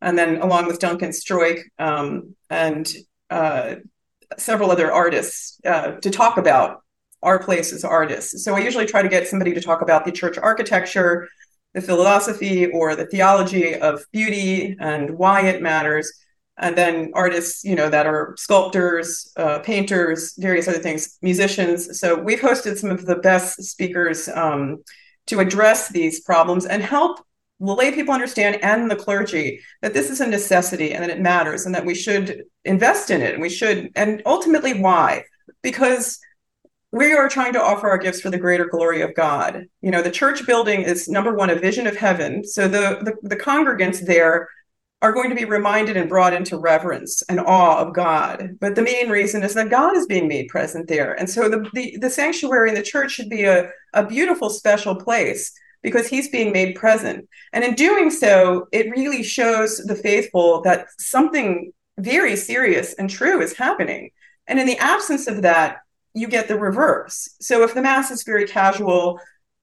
and 0.00 0.16
then 0.16 0.40
along 0.40 0.66
with 0.66 0.78
Duncan 0.78 1.10
Stroik 1.10 1.60
um, 1.78 2.34
and 2.48 2.90
uh, 3.30 3.76
several 4.36 4.70
other 4.70 4.92
artists 4.92 5.60
uh, 5.64 5.92
to 5.92 6.10
talk 6.10 6.36
about 6.36 6.82
our 7.22 7.38
place 7.38 7.72
as 7.72 7.84
artists. 7.84 8.44
So, 8.44 8.54
I 8.54 8.60
usually 8.60 8.86
try 8.86 9.02
to 9.02 9.08
get 9.08 9.28
somebody 9.28 9.52
to 9.54 9.60
talk 9.60 9.82
about 9.82 10.04
the 10.04 10.12
church 10.12 10.38
architecture, 10.38 11.28
the 11.74 11.80
philosophy, 11.80 12.66
or 12.66 12.96
the 12.96 13.06
theology 13.06 13.74
of 13.74 14.04
beauty 14.12 14.76
and 14.80 15.10
why 15.10 15.42
it 15.42 15.62
matters 15.62 16.12
and 16.60 16.76
then 16.76 17.10
artists 17.14 17.64
you 17.64 17.74
know 17.74 17.88
that 17.88 18.06
are 18.06 18.34
sculptors 18.38 19.32
uh, 19.36 19.58
painters 19.60 20.34
various 20.38 20.68
other 20.68 20.78
things 20.78 21.18
musicians 21.22 21.98
so 21.98 22.14
we've 22.14 22.40
hosted 22.40 22.76
some 22.76 22.90
of 22.90 23.06
the 23.06 23.16
best 23.16 23.62
speakers 23.64 24.28
um, 24.28 24.82
to 25.26 25.40
address 25.40 25.88
these 25.88 26.20
problems 26.20 26.66
and 26.66 26.82
help 26.82 27.20
the 27.60 27.74
lay 27.74 27.92
people 27.92 28.14
understand 28.14 28.58
and 28.62 28.90
the 28.90 28.96
clergy 28.96 29.60
that 29.82 29.94
this 29.94 30.10
is 30.10 30.20
a 30.20 30.26
necessity 30.26 30.92
and 30.92 31.04
that 31.04 31.10
it 31.10 31.20
matters 31.20 31.66
and 31.66 31.74
that 31.74 31.84
we 31.84 31.94
should 31.94 32.44
invest 32.64 33.10
in 33.10 33.20
it 33.20 33.34
and 33.34 33.42
we 33.42 33.50
should 33.50 33.90
and 33.96 34.22
ultimately 34.24 34.80
why 34.80 35.22
because 35.62 36.18
we 36.92 37.12
are 37.12 37.28
trying 37.28 37.52
to 37.52 37.62
offer 37.62 37.88
our 37.88 37.98
gifts 37.98 38.20
for 38.20 38.30
the 38.30 38.38
greater 38.38 38.64
glory 38.64 39.00
of 39.02 39.14
God. 39.14 39.66
You 39.80 39.92
know, 39.92 40.02
the 40.02 40.10
church 40.10 40.44
building 40.44 40.82
is 40.82 41.08
number 41.08 41.32
one, 41.32 41.48
a 41.48 41.54
vision 41.54 41.86
of 41.86 41.96
heaven. 41.96 42.44
So 42.44 42.66
the, 42.66 43.14
the, 43.22 43.28
the 43.28 43.36
congregants 43.36 44.04
there 44.04 44.48
are 45.02 45.12
going 45.12 45.30
to 45.30 45.36
be 45.36 45.44
reminded 45.44 45.96
and 45.96 46.08
brought 46.08 46.34
into 46.34 46.58
reverence 46.58 47.22
and 47.28 47.40
awe 47.40 47.78
of 47.78 47.94
God. 47.94 48.58
But 48.60 48.74
the 48.74 48.82
main 48.82 49.08
reason 49.08 49.42
is 49.42 49.54
that 49.54 49.70
God 49.70 49.96
is 49.96 50.06
being 50.06 50.28
made 50.28 50.48
present 50.48 50.88
there. 50.88 51.14
And 51.14 51.30
so 51.30 51.48
the, 51.48 51.68
the, 51.72 51.96
the 52.00 52.10
sanctuary 52.10 52.68
in 52.70 52.74
the 52.74 52.82
church 52.82 53.12
should 53.12 53.30
be 53.30 53.44
a, 53.44 53.70
a 53.94 54.04
beautiful, 54.04 54.50
special 54.50 54.96
place 54.96 55.52
because 55.82 56.08
he's 56.08 56.28
being 56.28 56.52
made 56.52 56.76
present. 56.76 57.28
And 57.52 57.64
in 57.64 57.74
doing 57.74 58.10
so, 58.10 58.68
it 58.72 58.90
really 58.90 59.22
shows 59.22 59.78
the 59.78 59.94
faithful 59.94 60.60
that 60.62 60.86
something 60.98 61.72
very 61.98 62.36
serious 62.36 62.94
and 62.94 63.08
true 63.08 63.40
is 63.40 63.56
happening. 63.56 64.10
And 64.46 64.58
in 64.58 64.66
the 64.66 64.78
absence 64.78 65.26
of 65.26 65.42
that, 65.42 65.78
you 66.14 66.26
get 66.26 66.48
the 66.48 66.58
reverse. 66.58 67.36
So 67.40 67.62
if 67.62 67.74
the 67.74 67.82
mass 67.82 68.10
is 68.10 68.24
very 68.24 68.46
casual, 68.46 69.20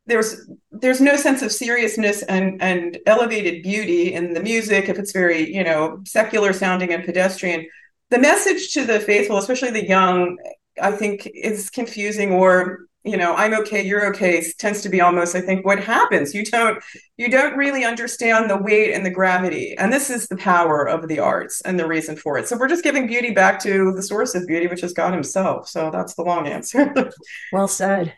there's 0.07 0.49
there's 0.71 1.01
no 1.01 1.15
sense 1.15 1.41
of 1.41 1.51
seriousness 1.51 2.23
and 2.23 2.61
and 2.61 2.97
elevated 3.05 3.61
beauty 3.61 4.13
in 4.13 4.33
the 4.33 4.41
music 4.41 4.89
if 4.89 4.97
it's 4.97 5.11
very 5.11 5.53
you 5.53 5.63
know 5.63 6.01
secular 6.05 6.53
sounding 6.53 6.93
and 6.93 7.03
pedestrian 7.03 7.67
the 8.09 8.17
message 8.17 8.73
to 8.73 8.85
the 8.85 8.99
faithful 9.01 9.37
especially 9.37 9.69
the 9.69 9.85
young 9.85 10.37
i 10.81 10.91
think 10.91 11.29
is 11.33 11.69
confusing 11.69 12.31
or 12.31 12.79
you 13.07 13.17
know 13.17 13.33
i'm 13.35 13.53
okay 13.53 13.83
you're 13.83 14.05
okay 14.07 14.43
tends 14.57 14.81
to 14.81 14.89
be 14.89 15.01
almost 15.01 15.35
i 15.35 15.41
think 15.41 15.65
what 15.65 15.83
happens 15.83 16.33
you 16.33 16.43
don't 16.43 16.83
you 17.17 17.29
don't 17.29 17.55
really 17.55 17.83
understand 17.83 18.49
the 18.49 18.57
weight 18.57 18.93
and 18.93 19.05
the 19.05 19.09
gravity 19.09 19.75
and 19.77 19.91
this 19.91 20.09
is 20.09 20.27
the 20.27 20.37
power 20.37 20.87
of 20.87 21.07
the 21.07 21.19
arts 21.19 21.61
and 21.61 21.79
the 21.79 21.87
reason 21.87 22.15
for 22.15 22.37
it 22.37 22.47
so 22.47 22.57
we're 22.57 22.67
just 22.67 22.83
giving 22.83 23.07
beauty 23.07 23.31
back 23.31 23.59
to 23.59 23.91
the 23.93 24.03
source 24.03 24.35
of 24.35 24.45
beauty 24.45 24.67
which 24.67 24.83
is 24.83 24.93
god 24.93 25.13
himself 25.13 25.67
so 25.67 25.89
that's 25.89 26.15
the 26.15 26.23
long 26.23 26.47
answer 26.47 26.93
well 27.53 27.67
said 27.67 28.13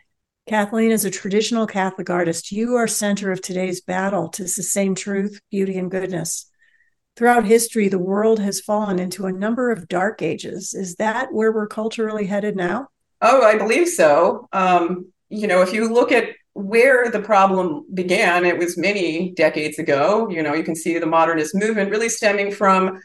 Kathleen, 0.48 0.90
as 0.90 1.04
a 1.04 1.12
traditional 1.12 1.64
Catholic 1.64 2.10
artist, 2.10 2.50
you 2.50 2.74
are 2.74 2.88
center 2.88 3.30
of 3.30 3.40
today's 3.40 3.80
battle 3.80 4.28
to 4.30 4.48
sustain 4.48 4.96
truth, 4.96 5.40
beauty, 5.48 5.78
and 5.78 5.88
goodness. 5.88 6.50
Throughout 7.14 7.44
history, 7.44 7.86
the 7.86 8.00
world 8.00 8.40
has 8.40 8.60
fallen 8.60 8.98
into 8.98 9.26
a 9.26 9.32
number 9.32 9.70
of 9.70 9.86
dark 9.86 10.22
ages. 10.22 10.74
Is 10.74 10.96
that 10.96 11.32
where 11.32 11.52
we're 11.52 11.68
culturally 11.68 12.26
headed 12.26 12.56
now? 12.56 12.88
Oh, 13.20 13.42
I 13.42 13.56
believe 13.56 13.88
so. 13.88 14.48
Um, 14.52 15.12
you 15.28 15.46
know, 15.46 15.62
if 15.62 15.72
you 15.72 15.92
look 15.92 16.10
at 16.12 16.30
where 16.54 17.10
the 17.10 17.20
problem 17.20 17.84
began, 17.94 18.44
it 18.44 18.58
was 18.58 18.76
many 18.76 19.32
decades 19.32 19.78
ago. 19.78 20.28
You 20.30 20.42
know, 20.42 20.54
you 20.54 20.64
can 20.64 20.74
see 20.74 20.98
the 20.98 21.06
modernist 21.06 21.54
movement 21.54 21.90
really 21.90 22.08
stemming 22.08 22.52
from 22.52 23.00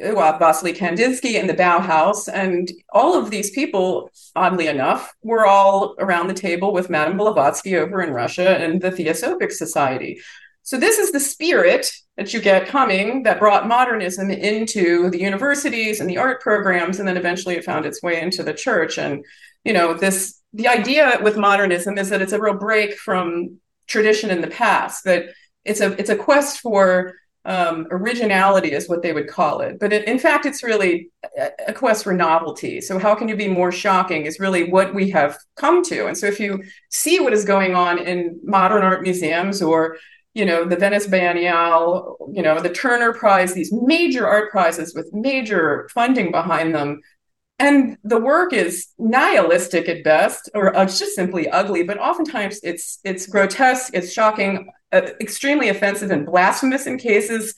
well, 0.00 0.38
Vasily 0.38 0.72
Kandinsky 0.72 1.38
and 1.38 1.48
the 1.48 1.54
Bauhaus, 1.54 2.28
and 2.32 2.70
all 2.92 3.18
of 3.18 3.30
these 3.30 3.50
people, 3.50 4.10
oddly 4.36 4.68
enough, 4.68 5.12
were 5.22 5.46
all 5.46 5.94
around 5.98 6.28
the 6.28 6.34
table 6.34 6.72
with 6.72 6.90
Madame 6.90 7.16
Blavatsky 7.16 7.76
over 7.76 8.00
in 8.02 8.10
Russia 8.10 8.58
and 8.58 8.80
the 8.80 8.90
Theosophic 8.90 9.50
Society. 9.50 10.20
So 10.62 10.78
this 10.78 10.98
is 10.98 11.12
the 11.12 11.20
spirit 11.20 11.90
that 12.16 12.34
you 12.34 12.40
get 12.40 12.68
coming 12.68 13.22
that 13.22 13.38
brought 13.38 13.66
modernism 13.66 14.30
into 14.30 15.08
the 15.10 15.20
universities 15.20 16.00
and 16.00 16.08
the 16.08 16.18
art 16.18 16.40
programs, 16.40 16.98
and 16.98 17.08
then 17.08 17.16
eventually 17.16 17.56
it 17.56 17.64
found 17.64 17.86
its 17.86 18.02
way 18.02 18.20
into 18.20 18.42
the 18.42 18.52
church. 18.52 18.98
And 18.98 19.24
you 19.68 19.74
know, 19.74 19.92
this 19.92 20.40
the 20.54 20.66
idea 20.66 21.20
with 21.22 21.36
modernism 21.36 21.98
is 21.98 22.08
that 22.08 22.22
it's 22.22 22.32
a 22.32 22.40
real 22.40 22.54
break 22.54 22.94
from 22.94 23.58
tradition 23.86 24.30
in 24.30 24.40
the 24.40 24.48
past. 24.48 25.04
That 25.04 25.26
it's 25.66 25.82
a 25.82 25.92
it's 26.00 26.08
a 26.08 26.16
quest 26.16 26.60
for 26.60 27.14
um, 27.44 27.86
originality 27.90 28.72
is 28.72 28.88
what 28.88 29.02
they 29.02 29.12
would 29.12 29.28
call 29.28 29.60
it. 29.60 29.78
But 29.78 29.92
it, 29.92 30.08
in 30.08 30.18
fact, 30.18 30.46
it's 30.46 30.62
really 30.62 31.10
a 31.66 31.74
quest 31.74 32.02
for 32.04 32.14
novelty. 32.14 32.80
So, 32.80 32.98
how 32.98 33.14
can 33.14 33.28
you 33.28 33.36
be 33.36 33.46
more 33.46 33.70
shocking 33.70 34.24
is 34.24 34.40
really 34.40 34.70
what 34.70 34.94
we 34.94 35.10
have 35.10 35.36
come 35.56 35.84
to. 35.84 36.06
And 36.06 36.16
so, 36.16 36.24
if 36.24 36.40
you 36.40 36.64
see 36.88 37.20
what 37.20 37.34
is 37.34 37.44
going 37.44 37.74
on 37.74 37.98
in 37.98 38.40
modern 38.42 38.82
art 38.82 39.02
museums 39.02 39.60
or 39.60 39.98
you 40.32 40.46
know 40.46 40.64
the 40.64 40.76
Venice 40.76 41.06
Biennale, 41.06 42.16
you 42.32 42.42
know 42.42 42.58
the 42.58 42.72
Turner 42.72 43.12
Prize, 43.12 43.52
these 43.52 43.70
major 43.70 44.26
art 44.26 44.50
prizes 44.50 44.94
with 44.94 45.12
major 45.12 45.90
funding 45.92 46.30
behind 46.30 46.74
them, 46.74 47.02
and 47.58 47.98
the 48.04 48.20
work 48.20 48.52
is 48.52 48.88
nihilistic 48.98 49.88
at 49.88 50.04
best, 50.04 50.48
or 50.54 50.72
it's 50.74 50.98
just 50.98 51.16
simply 51.16 51.48
ugly. 51.48 51.82
But 51.82 51.98
oftentimes 51.98 52.60
it's 52.62 53.00
it's 53.04 53.26
grotesque, 53.26 53.92
it's 53.94 54.12
shocking, 54.12 54.70
uh, 54.92 55.02
extremely 55.20 55.68
offensive 55.68 56.10
and 56.10 56.24
blasphemous 56.24 56.86
in 56.86 56.98
cases. 56.98 57.54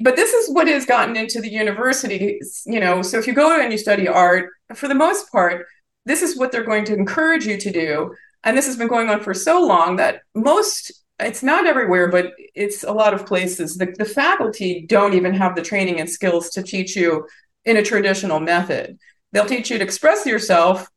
But 0.00 0.16
this 0.16 0.32
is 0.32 0.54
what 0.54 0.68
has 0.68 0.86
gotten 0.86 1.16
into 1.16 1.40
the 1.40 1.50
universities, 1.50 2.62
you 2.66 2.80
know. 2.80 3.02
So 3.02 3.18
if 3.18 3.26
you 3.26 3.34
go 3.34 3.60
and 3.60 3.72
you 3.72 3.78
study 3.78 4.08
art, 4.08 4.50
for 4.74 4.88
the 4.88 4.94
most 4.94 5.30
part, 5.30 5.66
this 6.06 6.22
is 6.22 6.36
what 6.36 6.50
they're 6.50 6.64
going 6.64 6.84
to 6.86 6.94
encourage 6.94 7.46
you 7.46 7.58
to 7.58 7.70
do. 7.70 8.14
And 8.44 8.56
this 8.56 8.66
has 8.66 8.76
been 8.76 8.88
going 8.88 9.10
on 9.10 9.20
for 9.20 9.34
so 9.34 9.60
long 9.60 9.96
that 9.96 10.22
most, 10.34 10.92
it's 11.18 11.42
not 11.42 11.66
everywhere, 11.66 12.08
but 12.08 12.32
it's 12.54 12.84
a 12.84 12.92
lot 12.92 13.12
of 13.12 13.26
places. 13.26 13.76
The, 13.76 13.92
the 13.98 14.04
faculty 14.04 14.86
don't 14.86 15.14
even 15.14 15.34
have 15.34 15.56
the 15.56 15.62
training 15.62 16.00
and 16.00 16.08
skills 16.08 16.50
to 16.50 16.62
teach 16.62 16.96
you 16.96 17.26
in 17.64 17.76
a 17.76 17.82
traditional 17.82 18.40
method. 18.40 18.98
They'll 19.32 19.46
teach 19.46 19.70
you 19.70 19.78
to 19.78 19.84
express 19.84 20.26
yourself 20.26 20.88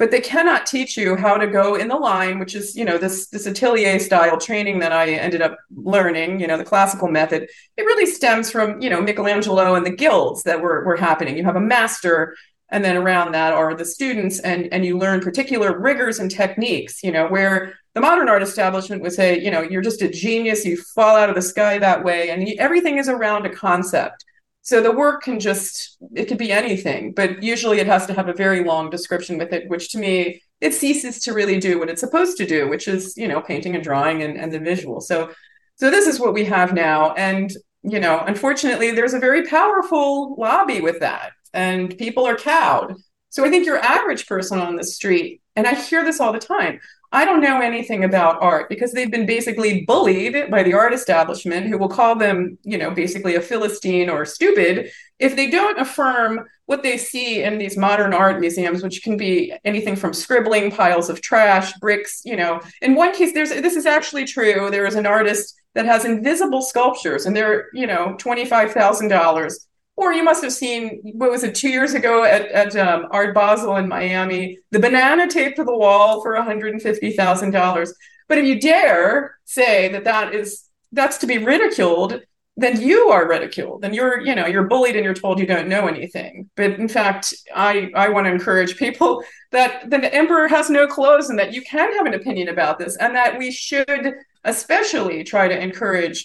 but 0.00 0.10
they 0.10 0.20
cannot 0.20 0.64
teach 0.64 0.96
you 0.96 1.14
how 1.14 1.36
to 1.36 1.46
go 1.46 1.74
in 1.74 1.86
the 1.86 1.94
line 1.94 2.38
which 2.38 2.54
is 2.54 2.74
you 2.74 2.84
know 2.86 2.96
this 2.96 3.28
this 3.28 3.46
atelier 3.46 3.98
style 4.00 4.38
training 4.38 4.78
that 4.78 4.92
i 4.92 5.10
ended 5.10 5.42
up 5.42 5.58
learning 5.76 6.40
you 6.40 6.46
know 6.46 6.56
the 6.56 6.64
classical 6.64 7.06
method. 7.06 7.42
It 7.76 7.82
really 7.82 8.06
stems 8.06 8.50
from 8.50 8.80
you 8.80 8.90
know 8.90 9.00
michelangelo 9.00 9.74
and 9.74 9.86
the 9.86 9.94
guilds 9.94 10.42
that 10.44 10.60
were, 10.60 10.84
were 10.84 10.96
happening. 10.96 11.36
You 11.36 11.44
have 11.44 11.56
a 11.56 11.60
master 11.60 12.34
and 12.70 12.84
then 12.84 12.96
around 12.96 13.32
that 13.32 13.52
are 13.52 13.74
the 13.74 13.84
students 13.84 14.40
and 14.40 14.72
and 14.72 14.84
you 14.84 14.96
learn 14.98 15.20
particular 15.20 15.78
rigors 15.78 16.18
and 16.18 16.30
techniques 16.30 17.02
you 17.04 17.12
know 17.12 17.28
where 17.28 17.74
the 17.94 18.00
modern 18.00 18.28
art 18.28 18.42
establishment 18.42 19.02
would 19.02 19.12
say 19.12 19.38
you 19.38 19.50
know 19.50 19.60
you're 19.60 19.82
just 19.82 20.00
a 20.00 20.08
genius. 20.08 20.64
You 20.64 20.78
fall 20.78 21.16
out 21.16 21.28
of 21.28 21.34
the 21.34 21.42
sky 21.42 21.78
that 21.78 22.02
way. 22.02 22.30
And 22.30 22.48
everything 22.58 22.96
is 22.96 23.08
around 23.08 23.44
a 23.44 23.50
concept 23.50 24.24
so 24.62 24.82
the 24.82 24.92
work 24.92 25.22
can 25.22 25.40
just, 25.40 25.96
it 26.14 26.26
could 26.26 26.38
be 26.38 26.52
anything, 26.52 27.12
but 27.12 27.42
usually 27.42 27.78
it 27.78 27.86
has 27.86 28.06
to 28.06 28.14
have 28.14 28.28
a 28.28 28.34
very 28.34 28.62
long 28.64 28.90
description 28.90 29.38
with 29.38 29.52
it, 29.52 29.68
which 29.68 29.90
to 29.92 29.98
me, 29.98 30.42
it 30.60 30.74
ceases 30.74 31.20
to 31.20 31.32
really 31.32 31.58
do 31.58 31.78
what 31.78 31.88
it's 31.88 32.00
supposed 32.00 32.36
to 32.36 32.46
do, 32.46 32.68
which 32.68 32.86
is, 32.86 33.16
you 33.16 33.26
know, 33.26 33.40
painting 33.40 33.74
and 33.74 33.82
drawing 33.82 34.22
and, 34.22 34.36
and 34.36 34.52
the 34.52 34.58
visual. 34.58 35.00
So, 35.00 35.30
so 35.76 35.90
this 35.90 36.06
is 36.06 36.20
what 36.20 36.34
we 36.34 36.44
have 36.44 36.74
now. 36.74 37.14
And, 37.14 37.50
you 37.82 37.98
know, 37.98 38.22
unfortunately, 38.26 38.90
there's 38.90 39.14
a 39.14 39.18
very 39.18 39.46
powerful 39.46 40.34
lobby 40.36 40.82
with 40.82 41.00
that 41.00 41.32
and 41.52 41.96
people 41.98 42.26
are 42.26 42.36
cowed. 42.36 42.94
So 43.30 43.44
I 43.44 43.50
think 43.50 43.64
your 43.64 43.78
average 43.78 44.26
person 44.26 44.58
on 44.58 44.76
the 44.76 44.84
street, 44.84 45.40
and 45.56 45.66
I 45.66 45.74
hear 45.74 46.04
this 46.04 46.20
all 46.20 46.32
the 46.32 46.38
time, 46.38 46.80
I 47.12 47.24
don't 47.24 47.40
know 47.40 47.60
anything 47.60 48.04
about 48.04 48.40
art 48.40 48.68
because 48.68 48.92
they've 48.92 49.10
been 49.10 49.26
basically 49.26 49.84
bullied 49.84 50.48
by 50.48 50.62
the 50.62 50.74
art 50.74 50.92
establishment 50.92 51.66
who 51.66 51.76
will 51.76 51.88
call 51.88 52.14
them, 52.14 52.56
you 52.62 52.78
know, 52.78 52.92
basically 52.92 53.34
a 53.34 53.40
Philistine 53.40 54.08
or 54.08 54.24
stupid 54.24 54.92
if 55.18 55.34
they 55.34 55.50
don't 55.50 55.80
affirm 55.80 56.46
what 56.66 56.84
they 56.84 56.96
see 56.96 57.42
in 57.42 57.58
these 57.58 57.76
modern 57.76 58.14
art 58.14 58.38
museums, 58.38 58.82
which 58.82 59.02
can 59.02 59.16
be 59.16 59.52
anything 59.64 59.96
from 59.96 60.14
scribbling 60.14 60.70
piles 60.70 61.10
of 61.10 61.20
trash, 61.20 61.72
bricks, 61.80 62.22
you 62.24 62.36
know. 62.36 62.60
In 62.80 62.94
one 62.94 63.12
case, 63.12 63.34
there's 63.34 63.50
this 63.50 63.74
is 63.74 63.86
actually 63.86 64.24
true. 64.24 64.70
There 64.70 64.86
is 64.86 64.94
an 64.94 65.06
artist 65.06 65.60
that 65.74 65.86
has 65.86 66.04
invisible 66.04 66.62
sculptures 66.62 67.26
and 67.26 67.36
they're, 67.36 67.66
you 67.74 67.86
know, 67.88 68.16
$25,000 68.18 69.54
or 70.00 70.14
you 70.14 70.24
must 70.24 70.42
have 70.42 70.52
seen 70.52 71.02
what 71.14 71.30
was 71.30 71.44
it 71.44 71.54
two 71.54 71.68
years 71.68 71.92
ago 71.92 72.24
at, 72.24 72.48
at 72.48 72.74
um, 72.74 73.06
Art 73.10 73.34
Basel 73.34 73.76
in 73.76 73.86
Miami, 73.86 74.58
the 74.70 74.78
banana 74.78 75.28
taped 75.28 75.56
to 75.56 75.64
the 75.64 75.76
wall 75.76 76.22
for 76.22 76.34
$150,000. 76.34 77.90
But 78.26 78.38
if 78.38 78.46
you 78.46 78.58
dare 78.58 79.36
say 79.44 79.88
that 79.88 80.04
that 80.04 80.34
is 80.34 80.64
that's 80.92 81.18
to 81.18 81.26
be 81.26 81.36
ridiculed, 81.36 82.22
then 82.56 82.80
you 82.80 83.10
are 83.10 83.28
ridiculed. 83.28 83.82
Then 83.82 83.92
you're 83.92 84.22
you 84.22 84.34
know 84.34 84.46
you're 84.46 84.68
bullied 84.68 84.96
and 84.96 85.04
you're 85.04 85.12
told 85.12 85.38
you 85.38 85.46
don't 85.46 85.68
know 85.68 85.86
anything. 85.86 86.48
But 86.56 86.72
in 86.72 86.88
fact, 86.88 87.34
I 87.54 87.90
I 87.94 88.08
want 88.08 88.26
to 88.26 88.32
encourage 88.32 88.78
people 88.78 89.22
that 89.52 89.90
the 89.90 90.14
emperor 90.14 90.48
has 90.48 90.70
no 90.70 90.86
clothes 90.86 91.28
and 91.28 91.38
that 91.38 91.52
you 91.52 91.60
can 91.60 91.92
have 91.92 92.06
an 92.06 92.14
opinion 92.14 92.48
about 92.48 92.78
this 92.78 92.96
and 92.96 93.14
that 93.14 93.36
we 93.36 93.52
should 93.52 94.14
especially 94.44 95.24
try 95.24 95.46
to 95.46 95.62
encourage 95.62 96.24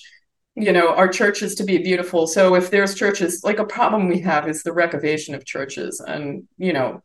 you 0.56 0.72
know 0.72 0.96
our 0.96 1.08
churches 1.08 1.56
to 1.56 1.64
be 1.64 1.78
beautiful. 1.78 2.28
So 2.28 2.56
if 2.56 2.72
there's 2.72 2.96
churches 2.96 3.44
like 3.44 3.60
a 3.60 3.66
problem 3.66 4.08
we 4.08 4.20
have 4.22 4.48
is 4.48 4.64
the 4.64 4.74
renovation 4.74 5.36
of 5.36 5.46
churches 5.46 6.00
and 6.00 6.48
you 6.58 6.74
know 6.74 7.04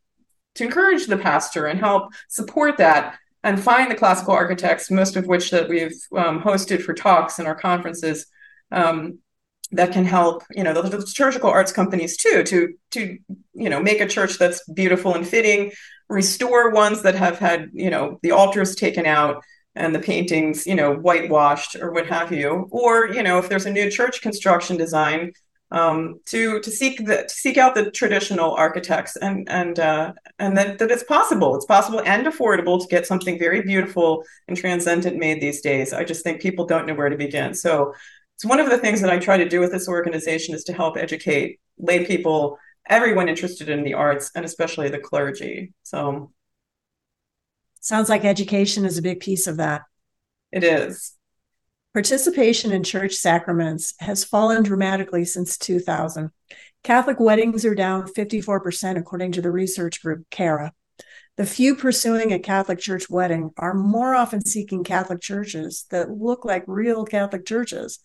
to 0.57 0.64
encourage 0.64 1.07
the 1.07 1.16
pastor 1.16 1.66
and 1.66 1.78
help 1.78 2.12
support 2.28 2.76
that 2.78 3.19
and 3.42 3.62
find 3.62 3.90
the 3.90 3.95
classical 3.95 4.35
architects, 4.35 4.90
most 4.90 5.16
of 5.16 5.26
which 5.26 5.50
that 5.50 5.69
we've 5.69 5.97
um, 6.16 6.40
hosted 6.40 6.83
for 6.83 6.92
talks 6.92 7.38
in 7.38 7.47
our 7.47 7.54
conferences, 7.54 8.26
um, 8.71 9.19
that 9.73 9.92
can 9.92 10.04
help, 10.04 10.42
you 10.50 10.64
know, 10.64 10.73
the, 10.73 10.83
the 10.83 10.99
liturgical 10.99 11.49
arts 11.49 11.73
companies 11.73 12.16
too, 12.16 12.42
to 12.42 12.75
to 12.90 13.19
you 13.54 13.71
know 13.71 13.80
make 13.80 14.00
a 14.00 14.07
church 14.07 14.37
that's 14.37 14.69
beautiful 14.69 15.14
and 15.14 15.26
fitting, 15.26 15.73
restore 16.09 16.71
ones 16.71 17.02
that 17.02 17.14
have 17.14 17.38
had, 17.38 17.71
you 17.73 17.88
know, 17.88 18.19
the 18.23 18.33
altars 18.33 18.75
taken 18.75 19.07
out 19.07 19.42
and 19.76 19.94
the 19.94 20.00
paintings, 20.00 20.66
you 20.66 20.74
know, 20.74 20.94
whitewashed 20.94 21.76
or 21.76 21.92
what 21.92 22.06
have 22.06 22.32
you, 22.32 22.68
or 22.70 23.08
you 23.08 23.22
know, 23.22 23.38
if 23.38 23.48
there's 23.48 23.66
a 23.66 23.72
new 23.72 23.90
church 23.90 24.20
construction 24.20 24.76
design, 24.76 25.32
um, 25.72 26.20
to 26.26 26.60
to 26.60 26.70
seek 26.70 27.06
the 27.06 27.22
to 27.22 27.28
seek 27.28 27.56
out 27.56 27.74
the 27.74 27.90
traditional 27.90 28.52
architects 28.54 29.16
and 29.16 29.48
and 29.48 29.78
uh, 29.78 30.12
and 30.38 30.56
that, 30.56 30.78
that 30.78 30.90
it's 30.90 31.04
possible. 31.04 31.54
It's 31.54 31.66
possible 31.66 32.02
and 32.04 32.26
affordable 32.26 32.80
to 32.80 32.88
get 32.88 33.06
something 33.06 33.38
very 33.38 33.62
beautiful 33.62 34.24
and 34.48 34.56
transcendent 34.56 35.16
made 35.16 35.40
these 35.40 35.60
days. 35.60 35.92
I 35.92 36.04
just 36.04 36.24
think 36.24 36.40
people 36.40 36.66
don't 36.66 36.86
know 36.86 36.94
where 36.94 37.08
to 37.08 37.16
begin. 37.16 37.54
So 37.54 37.94
it's 38.36 38.44
one 38.44 38.58
of 38.58 38.70
the 38.70 38.78
things 38.78 39.02
that 39.02 39.10
i 39.10 39.18
try 39.18 39.36
to 39.36 39.48
do 39.48 39.60
with 39.60 39.70
this 39.70 39.86
organization 39.86 40.54
is 40.54 40.64
to 40.64 40.72
help 40.72 40.96
educate 40.96 41.60
lay 41.78 42.06
people 42.06 42.58
everyone 42.88 43.28
interested 43.28 43.68
in 43.68 43.84
the 43.84 43.94
arts 43.94 44.30
and 44.34 44.44
especially 44.44 44.88
the 44.88 44.98
clergy. 44.98 45.72
So 45.82 46.32
sounds 47.80 48.08
like 48.08 48.25
education 48.25 48.84
is 48.84 48.99
a 48.99 49.02
big 49.02 49.20
piece 49.20 49.46
of 49.46 49.56
that 49.56 49.82
it 50.52 50.64
is 50.64 51.14
Participation 51.92 52.70
in 52.70 52.84
church 52.84 53.14
sacraments 53.14 53.94
has 53.99 54.22
fallen 54.22 54.62
dramatically 54.62 55.25
since 55.25 55.58
2000. 55.58 56.30
Catholic 56.84 57.18
weddings 57.18 57.64
are 57.64 57.75
down 57.75 58.06
54%, 58.06 58.96
according 58.96 59.32
to 59.32 59.42
the 59.42 59.50
research 59.50 60.00
group 60.00 60.25
CARA. 60.30 60.72
The 61.37 61.44
few 61.44 61.75
pursuing 61.75 62.32
a 62.32 62.38
Catholic 62.38 62.78
church 62.78 63.10
wedding 63.10 63.50
are 63.56 63.75
more 63.75 64.14
often 64.14 64.44
seeking 64.44 64.84
Catholic 64.84 65.20
churches 65.20 65.87
that 65.90 66.10
look 66.10 66.44
like 66.44 66.62
real 66.68 67.04
Catholic 67.04 67.44
churches, 67.44 67.99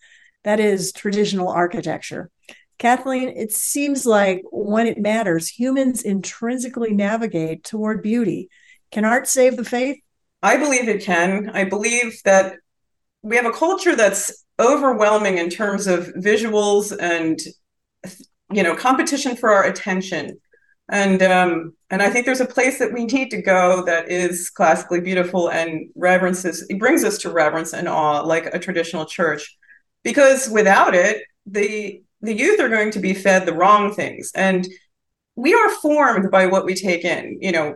that 0.43 0.59
is, 0.59 0.91
traditional 0.91 1.49
architecture. 1.49 2.31
Kathleen, 2.79 3.29
it 3.29 3.51
seems 3.51 4.03
like 4.03 4.41
when 4.51 4.87
it 4.87 4.97
matters, 4.97 5.47
humans 5.47 6.01
intrinsically 6.01 6.93
navigate 6.93 7.63
toward 7.63 8.01
beauty. 8.01 8.49
Can 8.91 9.05
art 9.05 9.27
save 9.27 9.57
the 9.57 9.65
faith? 9.65 9.97
I 10.41 10.57
believe 10.57 10.87
it 10.87 11.03
can. 11.03 11.49
I 11.53 11.63
believe 11.63 12.21
that 12.23 12.57
we 13.21 13.35
have 13.35 13.45
a 13.45 13.51
culture 13.51 13.95
that's 13.95 14.45
overwhelming 14.59 15.37
in 15.37 15.49
terms 15.49 15.87
of 15.87 16.07
visuals 16.15 16.95
and 16.97 17.39
you 18.51 18.63
know 18.63 18.75
competition 18.75 19.35
for 19.35 19.51
our 19.51 19.65
attention 19.65 20.37
and 20.89 21.21
um 21.21 21.73
and 21.89 22.01
i 22.01 22.09
think 22.09 22.25
there's 22.25 22.39
a 22.39 22.45
place 22.45 22.79
that 22.79 22.93
we 22.93 23.05
need 23.05 23.29
to 23.31 23.41
go 23.41 23.83
that 23.85 24.09
is 24.09 24.49
classically 24.49 25.01
beautiful 25.01 25.49
and 25.49 25.89
reverences 25.95 26.65
it 26.69 26.79
brings 26.79 27.03
us 27.03 27.17
to 27.17 27.31
reverence 27.31 27.73
and 27.73 27.87
awe 27.87 28.21
like 28.21 28.45
a 28.53 28.59
traditional 28.59 29.05
church 29.05 29.57
because 30.03 30.47
without 30.49 30.93
it 30.93 31.23
the 31.45 32.01
the 32.21 32.33
youth 32.33 32.59
are 32.59 32.69
going 32.69 32.91
to 32.91 32.99
be 32.99 33.13
fed 33.13 33.45
the 33.45 33.53
wrong 33.53 33.93
things 33.93 34.31
and 34.35 34.67
we 35.35 35.53
are 35.53 35.69
formed 35.81 36.31
by 36.31 36.45
what 36.45 36.65
we 36.65 36.75
take 36.75 37.03
in 37.03 37.37
you 37.41 37.51
know 37.51 37.75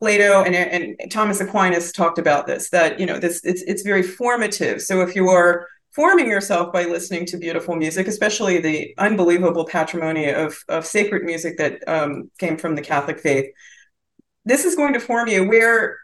Plato 0.00 0.42
and, 0.42 0.54
and 0.54 1.10
Thomas 1.10 1.40
Aquinas 1.40 1.92
talked 1.92 2.18
about 2.18 2.46
this 2.46 2.70
that 2.70 2.98
you 2.98 3.06
know 3.06 3.18
this 3.18 3.42
it's 3.44 3.62
it's 3.62 3.82
very 3.82 4.02
formative. 4.02 4.80
So 4.80 5.02
if 5.02 5.14
you 5.14 5.28
are 5.28 5.66
forming 5.92 6.26
yourself 6.26 6.72
by 6.72 6.84
listening 6.84 7.26
to 7.26 7.36
beautiful 7.36 7.76
music, 7.76 8.08
especially 8.08 8.60
the 8.60 8.94
unbelievable 8.96 9.66
patrimony 9.66 10.30
of 10.30 10.58
of 10.68 10.86
sacred 10.86 11.24
music 11.24 11.58
that 11.58 11.86
um, 11.86 12.30
came 12.38 12.56
from 12.56 12.76
the 12.76 12.82
Catholic 12.82 13.20
faith, 13.20 13.50
this 14.46 14.64
is 14.64 14.74
going 14.74 14.94
to 14.94 15.00
form 15.00 15.28
you 15.28 15.46
where 15.46 15.98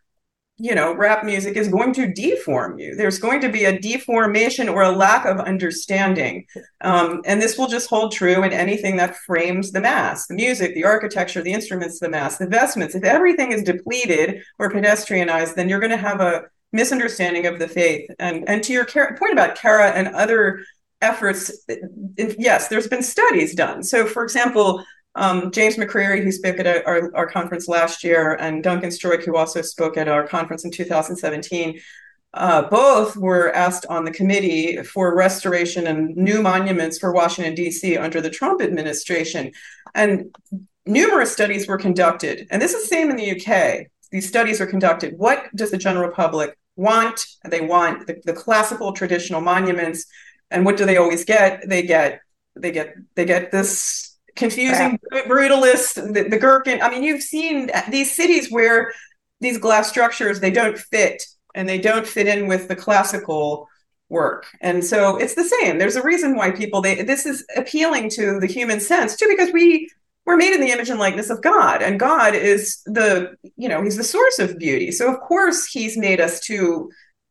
you 0.58 0.74
know, 0.74 0.94
rap 0.94 1.22
music 1.22 1.56
is 1.56 1.68
going 1.68 1.92
to 1.92 2.10
deform 2.12 2.78
you. 2.78 2.96
There's 2.96 3.18
going 3.18 3.42
to 3.42 3.50
be 3.50 3.64
a 3.64 3.78
deformation 3.78 4.70
or 4.70 4.82
a 4.82 4.90
lack 4.90 5.26
of 5.26 5.38
understanding. 5.38 6.46
Um, 6.80 7.20
and 7.26 7.42
this 7.42 7.58
will 7.58 7.66
just 7.66 7.90
hold 7.90 8.12
true 8.12 8.42
in 8.42 8.52
anything 8.52 8.96
that 8.96 9.16
frames 9.16 9.70
the 9.72 9.80
mass 9.80 10.26
the 10.28 10.34
music, 10.34 10.74
the 10.74 10.84
architecture, 10.84 11.42
the 11.42 11.52
instruments, 11.52 12.00
the 12.00 12.08
mass, 12.08 12.38
the 12.38 12.46
vestments. 12.46 12.94
If 12.94 13.04
everything 13.04 13.52
is 13.52 13.62
depleted 13.62 14.42
or 14.58 14.70
pedestrianized, 14.70 15.54
then 15.56 15.68
you're 15.68 15.80
going 15.80 15.90
to 15.90 15.96
have 15.98 16.20
a 16.20 16.44
misunderstanding 16.72 17.46
of 17.46 17.58
the 17.58 17.68
faith. 17.68 18.08
And, 18.18 18.48
and 18.48 18.62
to 18.64 18.72
your 18.72 18.86
point 18.86 19.32
about 19.32 19.56
CARA 19.56 19.90
and 19.90 20.08
other 20.08 20.64
efforts, 21.02 21.52
yes, 22.16 22.68
there's 22.68 22.88
been 22.88 23.02
studies 23.02 23.54
done. 23.54 23.82
So, 23.82 24.06
for 24.06 24.24
example, 24.24 24.82
um, 25.16 25.50
James 25.50 25.76
McCrery, 25.76 26.22
who 26.22 26.30
spoke 26.30 26.58
at 26.58 26.66
our, 26.86 27.10
our 27.16 27.26
conference 27.26 27.68
last 27.68 28.04
year, 28.04 28.34
and 28.34 28.62
Duncan 28.62 28.90
Stroik, 28.90 29.24
who 29.24 29.34
also 29.34 29.62
spoke 29.62 29.96
at 29.96 30.08
our 30.08 30.26
conference 30.26 30.64
in 30.64 30.70
2017, 30.70 31.80
uh, 32.34 32.68
both 32.68 33.16
were 33.16 33.50
asked 33.54 33.86
on 33.86 34.04
the 34.04 34.10
committee 34.10 34.82
for 34.82 35.16
restoration 35.16 35.86
and 35.86 36.14
new 36.14 36.42
monuments 36.42 36.98
for 36.98 37.12
Washington, 37.12 37.54
D.C. 37.54 37.96
under 37.96 38.20
the 38.20 38.28
Trump 38.28 38.60
administration. 38.60 39.52
And 39.94 40.36
numerous 40.84 41.32
studies 41.32 41.66
were 41.66 41.78
conducted. 41.78 42.46
And 42.50 42.60
this 42.60 42.74
is 42.74 42.82
the 42.82 42.88
same 42.88 43.10
in 43.10 43.16
the 43.16 43.32
UK. 43.32 43.86
These 44.12 44.28
studies 44.28 44.60
are 44.60 44.66
conducted. 44.66 45.14
What 45.16 45.44
does 45.56 45.70
the 45.70 45.78
general 45.78 46.12
public 46.12 46.58
want? 46.76 47.24
They 47.42 47.62
want 47.62 48.06
the, 48.06 48.20
the 48.26 48.34
classical 48.34 48.92
traditional 48.92 49.40
monuments. 49.40 50.04
And 50.50 50.66
what 50.66 50.76
do 50.76 50.84
they 50.84 50.98
always 50.98 51.24
get? 51.24 51.66
They 51.66 51.82
get 51.82 52.20
they 52.54 52.70
get 52.70 52.94
they 53.14 53.24
get 53.24 53.50
this 53.50 54.05
confusing 54.36 54.98
brutalist, 55.10 55.94
the, 56.14 56.28
the 56.28 56.38
Gherkin. 56.38 56.80
I 56.82 56.90
mean, 56.90 57.02
you've 57.02 57.22
seen 57.22 57.70
these 57.90 58.14
cities 58.14 58.50
where 58.50 58.92
these 59.40 59.58
glass 59.58 59.88
structures 59.88 60.40
they 60.40 60.50
don't 60.50 60.78
fit 60.78 61.22
and 61.54 61.68
they 61.68 61.78
don't 61.78 62.06
fit 62.06 62.26
in 62.26 62.46
with 62.46 62.68
the 62.68 62.76
classical 62.76 63.68
work. 64.08 64.46
And 64.60 64.84
so 64.84 65.16
it's 65.16 65.34
the 65.34 65.44
same. 65.44 65.78
There's 65.78 65.96
a 65.96 66.02
reason 66.02 66.36
why 66.36 66.50
people 66.52 66.80
they 66.80 67.02
this 67.02 67.26
is 67.26 67.44
appealing 67.56 68.10
to 68.10 68.38
the 68.38 68.46
human 68.46 68.80
sense 68.80 69.16
too 69.16 69.26
because 69.28 69.52
we 69.52 69.90
we're 70.24 70.36
made 70.36 70.54
in 70.54 70.60
the 70.60 70.70
image 70.70 70.90
and 70.90 70.98
likeness 70.98 71.30
of 71.30 71.40
god 71.40 71.82
and 71.82 72.00
god 72.00 72.34
is 72.34 72.82
the 72.86 73.36
you 73.56 73.68
know 73.68 73.82
he's 73.82 73.96
the 73.96 74.04
source 74.04 74.38
of 74.38 74.58
beauty. 74.58 74.92
So 74.92 75.12
of 75.12 75.20
course 75.20 75.66
he's 75.66 75.96
made 75.96 76.20
us 76.20 76.40
to 76.40 76.90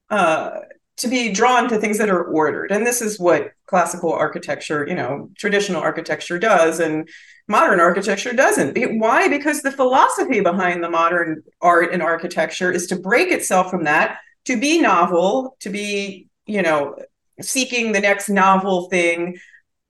uh 0.10 0.60
to 0.98 1.08
be 1.08 1.32
drawn 1.32 1.68
to 1.70 1.78
things 1.78 1.98
that 1.98 2.10
are 2.10 2.24
ordered. 2.24 2.72
And 2.72 2.86
this 2.86 3.02
is 3.02 3.20
what 3.20 3.52
classical 3.68 4.14
architecture 4.14 4.86
you 4.88 4.96
know 4.96 5.30
traditional 5.38 5.82
architecture 5.82 6.40
does 6.40 6.80
and 6.80 7.10
modern 7.48 7.80
architecture 7.80 8.34
doesn't. 8.34 8.78
Why? 9.00 9.28
Because 9.28 9.62
the 9.62 9.72
philosophy 9.72 10.40
behind 10.40 10.84
the 10.84 10.90
modern 10.90 11.44
art 11.62 11.94
and 11.94 12.02
architecture 12.02 12.72
is 12.72 12.88
to 12.88 12.96
break 12.96 13.32
itself 13.32 13.70
from 13.70 13.84
that 13.84 14.20
to 14.46 14.58
be 14.60 14.80
novel 14.80 15.58
to 15.60 15.70
be 15.70 16.28
you 16.46 16.62
know 16.62 16.96
seeking 17.42 17.92
the 17.92 18.00
next 18.00 18.30
novel 18.30 18.90
thing. 18.90 19.38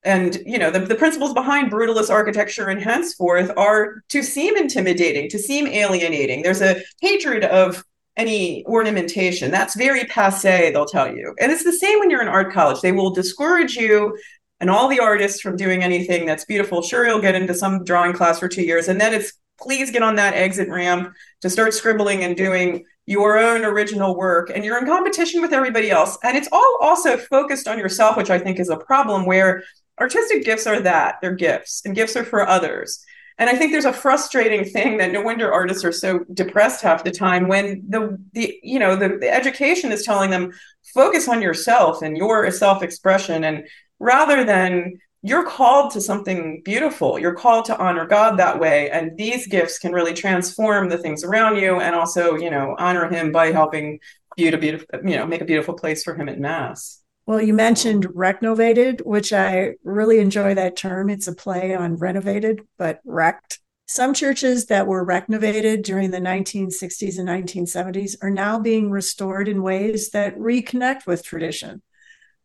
And 0.03 0.35
you 0.45 0.57
know 0.57 0.71
the, 0.71 0.79
the 0.79 0.95
principles 0.95 1.33
behind 1.33 1.71
brutalist 1.71 2.09
architecture 2.09 2.67
and 2.67 2.81
henceforth 2.81 3.51
are 3.57 4.03
to 4.09 4.21
seem 4.21 4.57
intimidating 4.57 5.29
to 5.29 5.39
seem 5.39 5.67
alienating. 5.67 6.41
There's 6.43 6.61
a 6.61 6.81
hatred 7.01 7.43
of 7.43 7.83
any 8.17 8.65
ornamentation. 8.65 9.51
That's 9.51 9.75
very 9.75 10.05
passe, 10.05 10.71
they'll 10.71 10.85
tell 10.85 11.13
you. 11.13 11.35
And 11.39 11.51
it's 11.51 11.63
the 11.63 11.73
same 11.73 11.99
when 11.99 12.09
you're 12.09 12.21
in 12.21 12.27
art 12.27 12.53
college. 12.53 12.81
They 12.81 12.91
will 12.91 13.11
discourage 13.11 13.75
you 13.75 14.17
and 14.59 14.69
all 14.69 14.87
the 14.87 14.99
artists 14.99 15.41
from 15.41 15.57
doing 15.57 15.83
anything 15.83 16.25
that's 16.25 16.45
beautiful. 16.45 16.81
Sure, 16.81 17.05
you'll 17.05 17.21
get 17.21 17.35
into 17.35 17.53
some 17.53 17.83
drawing 17.83 18.13
class 18.13 18.39
for 18.39 18.47
two 18.47 18.63
years, 18.63 18.87
and 18.87 18.99
then 18.99 19.13
it's 19.13 19.33
please 19.59 19.91
get 19.91 20.03
on 20.03 20.15
that 20.15 20.33
exit 20.33 20.69
ramp 20.69 21.13
to 21.41 21.49
start 21.49 21.73
scribbling 21.73 22.23
and 22.23 22.35
doing 22.35 22.83
your 23.05 23.37
own 23.37 23.63
original 23.63 24.15
work 24.15 24.49
and 24.53 24.65
you're 24.65 24.77
in 24.77 24.85
competition 24.85 25.41
with 25.41 25.53
everybody 25.53 25.91
else 25.91 26.17
and 26.23 26.35
it's 26.35 26.49
all 26.51 26.77
also 26.81 27.17
focused 27.17 27.67
on 27.67 27.77
yourself 27.77 28.17
which 28.17 28.29
i 28.29 28.39
think 28.39 28.59
is 28.59 28.69
a 28.69 28.77
problem 28.77 29.25
where 29.25 29.63
artistic 30.01 30.43
gifts 30.43 30.65
are 30.65 30.81
that 30.81 31.15
they're 31.21 31.35
gifts 31.35 31.83
and 31.85 31.95
gifts 31.95 32.15
are 32.15 32.25
for 32.25 32.47
others 32.47 33.05
and 33.37 33.49
I 33.49 33.55
think 33.55 33.71
there's 33.71 33.85
a 33.85 33.93
frustrating 33.93 34.63
thing 34.63 34.97
that 34.97 35.11
no 35.11 35.21
wonder 35.21 35.51
artists 35.51 35.83
are 35.83 35.91
so 35.91 36.19
depressed 36.33 36.81
half 36.81 37.03
the 37.03 37.11
time 37.11 37.47
when 37.47 37.83
the 37.87 38.17
the 38.33 38.57
you 38.63 38.79
know 38.79 38.95
the, 38.95 39.17
the 39.19 39.33
education 39.33 39.91
is 39.91 40.03
telling 40.03 40.29
them 40.29 40.51
focus 40.93 41.27
on 41.27 41.41
yourself 41.41 42.01
and 42.01 42.17
your 42.17 42.49
self 42.51 42.81
expression 42.81 43.43
and 43.43 43.67
rather 43.99 44.43
than 44.43 44.93
you're 45.25 45.45
called 45.45 45.91
to 45.91 45.99
something 45.99 46.61
beautiful. 46.63 47.17
You're 47.17 47.33
called 47.33 47.65
to 47.65 47.77
honor 47.79 48.05
God 48.05 48.37
that 48.37 48.59
way. 48.59 48.91
And 48.91 49.17
these 49.17 49.47
gifts 49.47 49.79
can 49.79 49.91
really 49.91 50.13
transform 50.13 50.87
the 50.87 50.99
things 50.99 51.23
around 51.23 51.55
you 51.55 51.79
and 51.79 51.95
also, 51.95 52.35
you 52.35 52.51
know, 52.51 52.75
honor 52.77 53.09
him 53.09 53.31
by 53.31 53.47
helping 53.47 53.99
you 54.37 54.51
to 54.51 54.57
beautiful, 54.59 54.87
you 55.03 55.15
know, 55.15 55.25
make 55.25 55.41
a 55.41 55.45
beautiful 55.45 55.73
place 55.73 56.03
for 56.03 56.13
him 56.13 56.29
at 56.29 56.39
mass. 56.39 57.01
Well, 57.25 57.41
you 57.41 57.53
mentioned 57.53 58.05
wreckovated, 58.13 59.01
which 59.03 59.33
I 59.33 59.73
really 59.83 60.19
enjoy 60.19 60.53
that 60.53 60.75
term. 60.75 61.09
It's 61.09 61.27
a 61.27 61.33
play 61.33 61.73
on 61.73 61.95
renovated, 61.95 62.61
but 62.77 63.01
wrecked. 63.03 63.59
Some 63.87 64.13
churches 64.13 64.67
that 64.67 64.87
were 64.87 65.03
renovated 65.03 65.83
during 65.83 66.11
the 66.11 66.19
1960s 66.19 67.17
and 67.17 67.27
1970s 67.27 68.15
are 68.21 68.29
now 68.29 68.59
being 68.59 68.91
restored 68.91 69.47
in 69.47 69.63
ways 69.63 70.11
that 70.11 70.37
reconnect 70.37 71.07
with 71.07 71.23
tradition. 71.23 71.81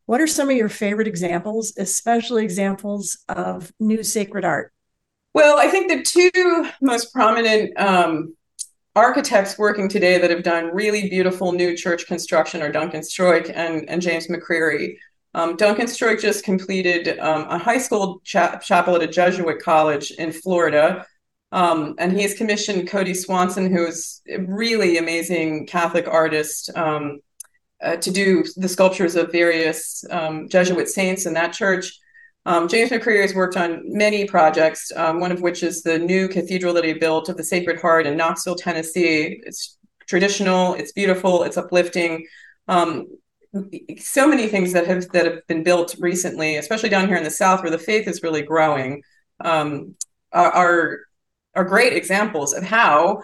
What 0.06 0.20
are 0.20 0.26
some 0.26 0.50
of 0.50 0.56
your 0.56 0.68
favorite 0.68 1.08
examples, 1.08 1.74
especially 1.76 2.42
examples 2.42 3.18
of 3.28 3.72
new 3.78 4.02
sacred 4.02 4.44
art? 4.44 4.72
Well, 5.34 5.58
I 5.58 5.68
think 5.68 5.90
the 5.90 6.02
two 6.02 6.68
most 6.80 7.12
prominent 7.12 7.78
um, 7.78 8.34
architects 8.96 9.58
working 9.58 9.88
today 9.88 10.18
that 10.18 10.30
have 10.30 10.42
done 10.42 10.74
really 10.74 11.08
beautiful 11.08 11.52
new 11.52 11.76
church 11.76 12.06
construction 12.06 12.62
are 12.62 12.72
Duncan 12.72 13.02
Stroik 13.02 13.52
and, 13.54 13.88
and 13.88 14.02
James 14.02 14.26
McCrery. 14.26 14.96
Um, 15.34 15.56
Duncan 15.56 15.86
Stroik 15.86 16.20
just 16.20 16.44
completed 16.44 17.18
um, 17.20 17.42
a 17.48 17.58
high 17.58 17.78
school 17.78 18.20
cha- 18.24 18.58
chapel 18.58 18.96
at 18.96 19.02
a 19.02 19.06
Jesuit 19.06 19.62
college 19.62 20.10
in 20.12 20.32
Florida. 20.32 21.06
Um, 21.52 21.96
and 21.98 22.18
has 22.20 22.34
commissioned 22.34 22.88
Cody 22.88 23.12
Swanson, 23.12 23.74
who 23.74 23.84
is 23.84 24.22
a 24.28 24.38
really 24.38 24.98
amazing 24.98 25.66
Catholic 25.66 26.06
artist, 26.06 26.70
um, 26.76 27.18
uh, 27.82 27.96
to 27.96 28.10
do 28.12 28.44
the 28.56 28.68
sculptures 28.68 29.16
of 29.16 29.32
various 29.32 30.04
um, 30.10 30.48
Jesuit 30.48 30.88
saints 30.88 31.26
in 31.26 31.34
that 31.34 31.52
church. 31.52 31.98
Um, 32.50 32.66
James 32.66 32.90
McCrery 32.90 33.22
has 33.22 33.32
worked 33.32 33.56
on 33.56 33.80
many 33.84 34.24
projects, 34.24 34.90
um, 34.96 35.20
one 35.20 35.30
of 35.30 35.40
which 35.40 35.62
is 35.62 35.84
the 35.84 35.96
new 35.96 36.26
cathedral 36.26 36.74
that 36.74 36.82
he 36.82 36.92
built 36.92 37.28
of 37.28 37.36
the 37.36 37.44
Sacred 37.44 37.80
Heart 37.80 38.08
in 38.08 38.16
Knoxville, 38.16 38.56
Tennessee. 38.56 39.40
It's 39.44 39.78
traditional, 40.08 40.74
it's 40.74 40.90
beautiful, 40.90 41.44
it's 41.44 41.56
uplifting. 41.56 42.26
Um, 42.66 43.06
so 43.98 44.26
many 44.26 44.48
things 44.48 44.72
that 44.72 44.88
have 44.88 45.08
that 45.10 45.26
have 45.26 45.46
been 45.46 45.62
built 45.62 45.94
recently, 46.00 46.56
especially 46.56 46.88
down 46.88 47.06
here 47.06 47.16
in 47.16 47.22
the 47.22 47.30
South, 47.30 47.62
where 47.62 47.70
the 47.70 47.78
faith 47.78 48.08
is 48.08 48.24
really 48.24 48.42
growing, 48.42 49.04
um, 49.44 49.94
are 50.32 50.98
are 51.54 51.64
great 51.64 51.92
examples 51.92 52.52
of 52.52 52.64
how 52.64 53.22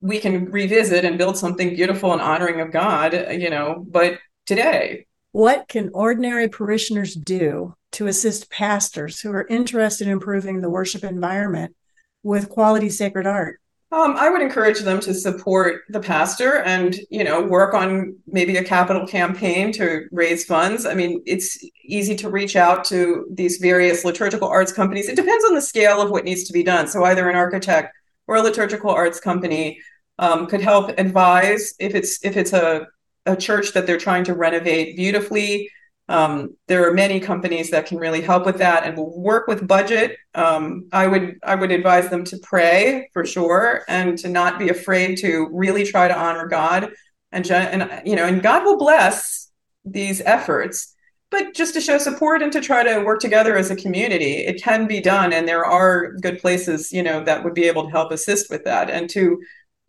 we 0.00 0.18
can 0.18 0.46
revisit 0.46 1.04
and 1.04 1.18
build 1.18 1.36
something 1.36 1.76
beautiful 1.76 2.12
and 2.12 2.20
honoring 2.20 2.60
of 2.60 2.72
God. 2.72 3.12
You 3.30 3.50
know, 3.50 3.86
but 3.88 4.18
today, 4.44 5.06
what 5.30 5.68
can 5.68 5.90
ordinary 5.94 6.48
parishioners 6.48 7.14
do 7.14 7.76
to 8.00 8.06
assist 8.06 8.50
pastors 8.50 9.20
who 9.20 9.30
are 9.30 9.46
interested 9.48 10.06
in 10.06 10.14
improving 10.14 10.62
the 10.62 10.70
worship 10.70 11.04
environment 11.04 11.76
with 12.22 12.48
quality 12.48 12.88
sacred 12.88 13.26
art? 13.26 13.60
Um, 13.92 14.16
I 14.16 14.30
would 14.30 14.40
encourage 14.40 14.80
them 14.80 15.00
to 15.00 15.12
support 15.12 15.82
the 15.90 16.00
pastor 16.00 16.62
and, 16.62 16.96
you 17.10 17.24
know, 17.24 17.42
work 17.42 17.74
on 17.74 18.16
maybe 18.26 18.56
a 18.56 18.64
capital 18.64 19.06
campaign 19.06 19.70
to 19.72 20.06
raise 20.12 20.46
funds. 20.46 20.86
I 20.86 20.94
mean, 20.94 21.22
it's 21.26 21.62
easy 21.84 22.16
to 22.16 22.30
reach 22.30 22.56
out 22.56 22.86
to 22.86 23.26
these 23.34 23.58
various 23.58 24.02
liturgical 24.02 24.48
arts 24.48 24.72
companies. 24.72 25.10
It 25.10 25.16
depends 25.16 25.44
on 25.44 25.54
the 25.54 25.60
scale 25.60 26.00
of 26.00 26.10
what 26.10 26.24
needs 26.24 26.44
to 26.44 26.54
be 26.54 26.62
done. 26.62 26.86
So 26.86 27.04
either 27.04 27.28
an 27.28 27.36
architect 27.36 27.94
or 28.26 28.36
a 28.36 28.42
liturgical 28.42 28.90
arts 28.90 29.20
company 29.20 29.78
um, 30.18 30.46
could 30.46 30.62
help 30.62 30.98
advise 30.98 31.74
if 31.78 31.94
it's 31.94 32.24
if 32.24 32.38
it's 32.38 32.54
a, 32.54 32.86
a 33.26 33.36
church 33.36 33.74
that 33.74 33.86
they're 33.86 33.98
trying 33.98 34.24
to 34.24 34.34
renovate 34.34 34.96
beautifully 34.96 35.68
um, 36.10 36.56
there 36.66 36.88
are 36.88 36.92
many 36.92 37.20
companies 37.20 37.70
that 37.70 37.86
can 37.86 37.96
really 37.96 38.20
help 38.20 38.44
with 38.44 38.58
that 38.58 38.84
and 38.84 38.96
will 38.96 39.16
work 39.22 39.46
with 39.46 39.68
budget. 39.68 40.16
Um, 40.34 40.88
I 40.92 41.06
would 41.06 41.38
I 41.44 41.54
would 41.54 41.70
advise 41.70 42.08
them 42.10 42.24
to 42.24 42.38
pray 42.42 43.08
for 43.12 43.24
sure 43.24 43.82
and 43.86 44.18
to 44.18 44.28
not 44.28 44.58
be 44.58 44.70
afraid 44.70 45.18
to 45.18 45.48
really 45.52 45.84
try 45.84 46.08
to 46.08 46.18
honor 46.18 46.48
God 46.48 46.90
and 47.30 47.48
and 47.48 48.02
you 48.04 48.16
know 48.16 48.26
and 48.26 48.42
God 48.42 48.64
will 48.64 48.76
bless 48.76 49.52
these 49.84 50.20
efforts. 50.22 50.96
But 51.30 51.54
just 51.54 51.74
to 51.74 51.80
show 51.80 51.98
support 51.98 52.42
and 52.42 52.52
to 52.54 52.60
try 52.60 52.82
to 52.82 53.04
work 53.04 53.20
together 53.20 53.56
as 53.56 53.70
a 53.70 53.76
community, 53.76 54.38
it 54.38 54.60
can 54.60 54.88
be 54.88 55.00
done, 55.00 55.32
and 55.32 55.46
there 55.46 55.64
are 55.64 56.14
good 56.14 56.40
places 56.40 56.92
you 56.92 57.04
know 57.04 57.22
that 57.22 57.44
would 57.44 57.54
be 57.54 57.68
able 57.68 57.84
to 57.84 57.90
help 57.90 58.10
assist 58.10 58.50
with 58.50 58.64
that 58.64 58.90
and 58.90 59.08
to 59.10 59.40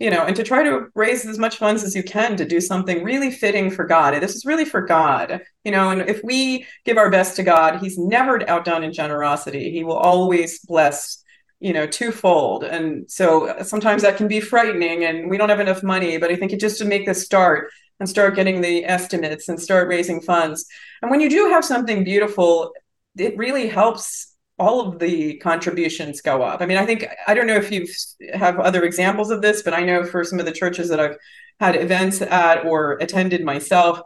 you 0.01 0.09
know, 0.09 0.25
and 0.25 0.35
to 0.35 0.43
try 0.43 0.63
to 0.63 0.87
raise 0.95 1.27
as 1.27 1.37
much 1.37 1.57
funds 1.57 1.83
as 1.83 1.95
you 1.95 2.01
can 2.01 2.35
to 2.35 2.43
do 2.43 2.59
something 2.59 3.03
really 3.03 3.29
fitting 3.29 3.69
for 3.69 3.85
God. 3.85 4.19
This 4.19 4.35
is 4.35 4.47
really 4.47 4.65
for 4.65 4.81
God, 4.81 5.41
you 5.63 5.71
know, 5.71 5.91
and 5.91 6.01
if 6.09 6.21
we 6.23 6.65
give 6.85 6.97
our 6.97 7.11
best 7.11 7.35
to 7.35 7.43
God, 7.43 7.79
He's 7.79 7.99
never 7.99 8.49
outdone 8.49 8.83
in 8.83 8.93
generosity. 8.93 9.71
He 9.71 9.83
will 9.83 9.97
always 9.97 10.57
bless, 10.61 11.23
you 11.59 11.71
know, 11.71 11.85
twofold. 11.85 12.63
And 12.63 13.11
so 13.11 13.49
uh, 13.49 13.63
sometimes 13.63 14.01
that 14.01 14.17
can 14.17 14.27
be 14.27 14.39
frightening 14.39 15.05
and 15.05 15.29
we 15.29 15.37
don't 15.37 15.49
have 15.49 15.59
enough 15.59 15.83
money, 15.83 16.17
but 16.17 16.31
I 16.31 16.35
think 16.35 16.51
it 16.51 16.59
just 16.59 16.79
to 16.79 16.85
make 16.85 17.05
this 17.05 17.23
start 17.23 17.69
and 17.99 18.09
start 18.09 18.35
getting 18.35 18.61
the 18.61 18.83
estimates 18.85 19.49
and 19.49 19.61
start 19.61 19.87
raising 19.87 20.19
funds. 20.19 20.65
And 21.03 21.11
when 21.11 21.21
you 21.21 21.29
do 21.29 21.49
have 21.49 21.63
something 21.63 22.03
beautiful, 22.03 22.73
it 23.15 23.37
really 23.37 23.67
helps 23.67 24.30
all 24.61 24.79
of 24.79 24.99
the 24.99 25.37
contributions 25.37 26.21
go 26.21 26.43
up. 26.43 26.61
I 26.61 26.67
mean, 26.67 26.77
I 26.77 26.85
think 26.85 27.07
I 27.27 27.33
don't 27.33 27.47
know 27.47 27.55
if 27.55 27.71
you 27.71 27.87
have 28.33 28.59
other 28.59 28.83
examples 28.83 29.31
of 29.31 29.41
this, 29.41 29.63
but 29.63 29.73
I 29.73 29.81
know 29.81 30.05
for 30.05 30.23
some 30.23 30.39
of 30.39 30.45
the 30.45 30.51
churches 30.51 30.87
that 30.89 30.99
I've 30.99 31.17
had 31.59 31.75
events 31.75 32.21
at 32.21 32.63
or 32.65 32.93
attended 33.01 33.43
myself, 33.43 34.01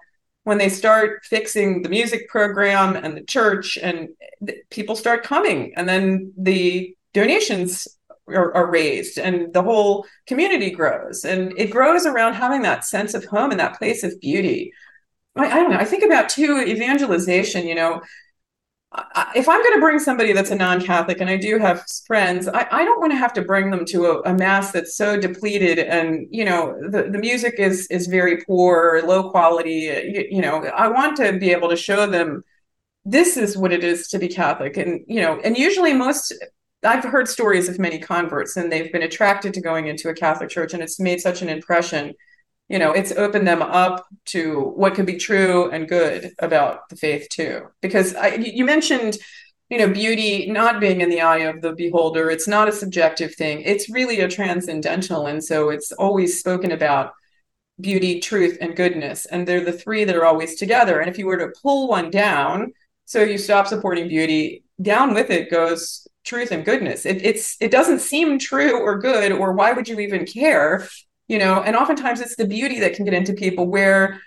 when 0.46 0.58
they 0.58 0.70
start 0.70 1.26
fixing 1.26 1.82
the 1.82 1.90
music 1.90 2.30
program 2.30 2.96
and 2.96 3.18
the 3.18 3.24
church, 3.24 3.78
and 3.82 4.10
people 4.70 4.96
start 4.96 5.24
coming, 5.24 5.74
and 5.76 5.90
then 5.90 6.32
the 6.38 6.96
donations 7.14 7.88
are, 8.28 8.54
are, 8.54 8.72
raised, 8.72 9.18
and 9.18 9.54
the 9.54 9.64
whole 9.64 10.06
community 10.26 10.72
grows, 10.72 11.26
and 11.26 11.54
it 11.58 11.70
grows 11.70 12.06
around 12.06 12.34
having 12.34 12.62
that 12.62 12.86
sense 12.86 13.14
of 13.14 13.26
home 13.26 13.52
and 13.52 13.60
that 13.60 13.78
place 13.78 14.04
of 14.04 14.20
beauty. 14.22 14.72
I, 15.36 15.46
I 15.46 15.56
don't 15.56 15.72
know. 15.72 15.78
I 15.78 15.86
think 15.86 16.04
about 16.04 16.30
too 16.30 16.60
evangelization. 16.60 17.68
You 17.68 17.76
know, 17.76 18.02
if 19.36 19.50
I'm 19.50 19.62
going 19.62 19.74
to 19.74 19.80
bring 19.80 20.00
somebody 20.00 20.34
that's 20.34 20.52
a 20.52 20.56
non-Catholic, 20.56 21.20
and 21.20 21.30
I 21.30 21.38
do 21.38 21.58
have 21.58 21.86
friends, 22.06 22.48
I, 22.48 22.68
I 22.72 22.86
don't 22.86 23.00
want 23.00 23.12
to 23.12 23.18
have 23.18 23.34
to 23.34 23.42
bring 23.42 23.72
them 23.72 23.86
to 23.86 24.06
a, 24.06 24.22
a, 24.22 24.34
mass 24.34 24.72
that's 24.72 24.96
so 24.96 25.20
depleted, 25.20 25.80
and 25.80 26.28
you 26.30 26.46
know 26.46 26.78
the, 26.82 27.10
the 27.12 27.18
music 27.18 27.56
is 27.58 27.88
is 27.88 28.08
very 28.08 28.44
poor, 28.44 29.02
low 29.06 29.30
quality. 29.30 29.72
You, 29.72 30.28
you 30.30 30.42
know, 30.42 30.66
I 30.66 30.88
want 30.88 31.18
to 31.18 31.38
be 31.38 31.52
able 31.52 31.70
to 31.70 31.76
show 31.76 32.08
them 32.08 32.44
this 33.04 33.38
is 33.38 33.58
what 33.58 33.72
it 33.72 33.84
is 33.84 34.08
to 34.10 34.20
be 34.20 34.28
Catholic, 34.28 34.78
and 34.78 35.02
you 35.08 35.22
know, 35.22 35.40
and 35.44 35.58
usually 35.58 35.94
most 35.94 36.34
I've 36.84 37.04
heard 37.04 37.28
stories 37.28 37.68
of 37.68 37.80
many 37.80 38.00
converts, 38.00 38.56
and 38.56 38.72
they've 38.72 38.92
been 38.92 39.04
attracted 39.04 39.54
to 39.56 39.62
going 39.62 39.88
into 39.88 40.10
a 40.10 40.14
Catholic 40.14 40.50
church, 40.50 40.74
and 40.74 40.84
it's 40.84 41.00
made 41.00 41.20
such 41.20 41.42
an 41.42 41.50
impression 41.50 42.14
you 42.70 42.80
know 42.80 42.92
it's 42.92 43.12
opened 43.12 43.48
them 43.48 43.62
up 43.62 44.06
to 44.26 44.74
what 44.76 44.96
could 44.96 45.06
be 45.06 45.18
true 45.18 45.70
and 45.72 45.88
good 45.88 46.32
about 46.40 46.90
the 46.90 46.96
faith 46.96 47.28
too. 47.30 47.68
Because 47.82 48.16
I, 48.16 48.36
you 48.36 48.66
mentioned 48.66 49.18
you 49.70 49.78
know 49.78 49.90
beauty 49.90 50.50
not 50.52 50.80
being 50.80 51.02
in 51.02 51.10
the 51.10 51.22
eye 51.22 51.40
of 51.40 51.62
the 51.62 51.74
beholder. 51.74 52.30
It's 52.30 52.48
not 52.48 52.68
a 52.68 52.72
subjective 52.72 53.36
thing. 53.36 53.62
It's 53.62 53.90
really 53.90 54.20
a 54.22 54.28
transcendental 54.28 55.28
and 55.28 55.44
so 55.44 55.70
it's 55.70 55.92
always 55.94 56.40
spoken 56.40 56.72
about 56.72 57.14
beauty 57.80 58.20
truth 58.20 58.58
and 58.62 58.76
goodness. 58.76 59.26
And 59.26 59.48
they're 59.48 59.64
the 59.64 59.74
three 59.74 60.06
that 60.06 60.16
are 60.16 60.26
always 60.26 60.56
together. 60.56 61.00
And 61.00 61.10
if 61.10 61.18
you 61.18 61.26
were 61.26 61.38
to 61.38 61.54
pull 61.62 61.88
one 61.88 62.10
down 62.10 62.74
so 63.06 63.22
you 63.22 63.38
stop 63.38 63.68
supporting 63.68 64.08
beauty 64.08 64.64
down 64.82 65.14
with 65.14 65.30
it 65.30 65.52
goes 65.52 66.08
truth 66.26 66.52
and 66.52 66.66
goodness. 66.66 67.06
It, 67.06 67.24
it's 67.24 67.56
it 67.62 67.72
doesn't 67.72 68.00
seem 68.00 68.40
true 68.40 68.82
or 68.82 69.00
good 69.00 69.32
or 69.32 69.54
why 69.54 69.74
would 69.74 69.88
you 69.88 70.00
even 70.00 70.26
care 70.26 70.88
you 71.28 71.38
know 71.38 71.62
and 71.62 71.76
oftentimes 71.76 72.22
it's 72.22 72.36
the 72.36 72.48
beauty 72.48 72.80
that 72.80 72.94
can 72.94 73.06
get 73.06 73.14
into 73.14 73.34
people 73.34 73.68
where 73.68 74.20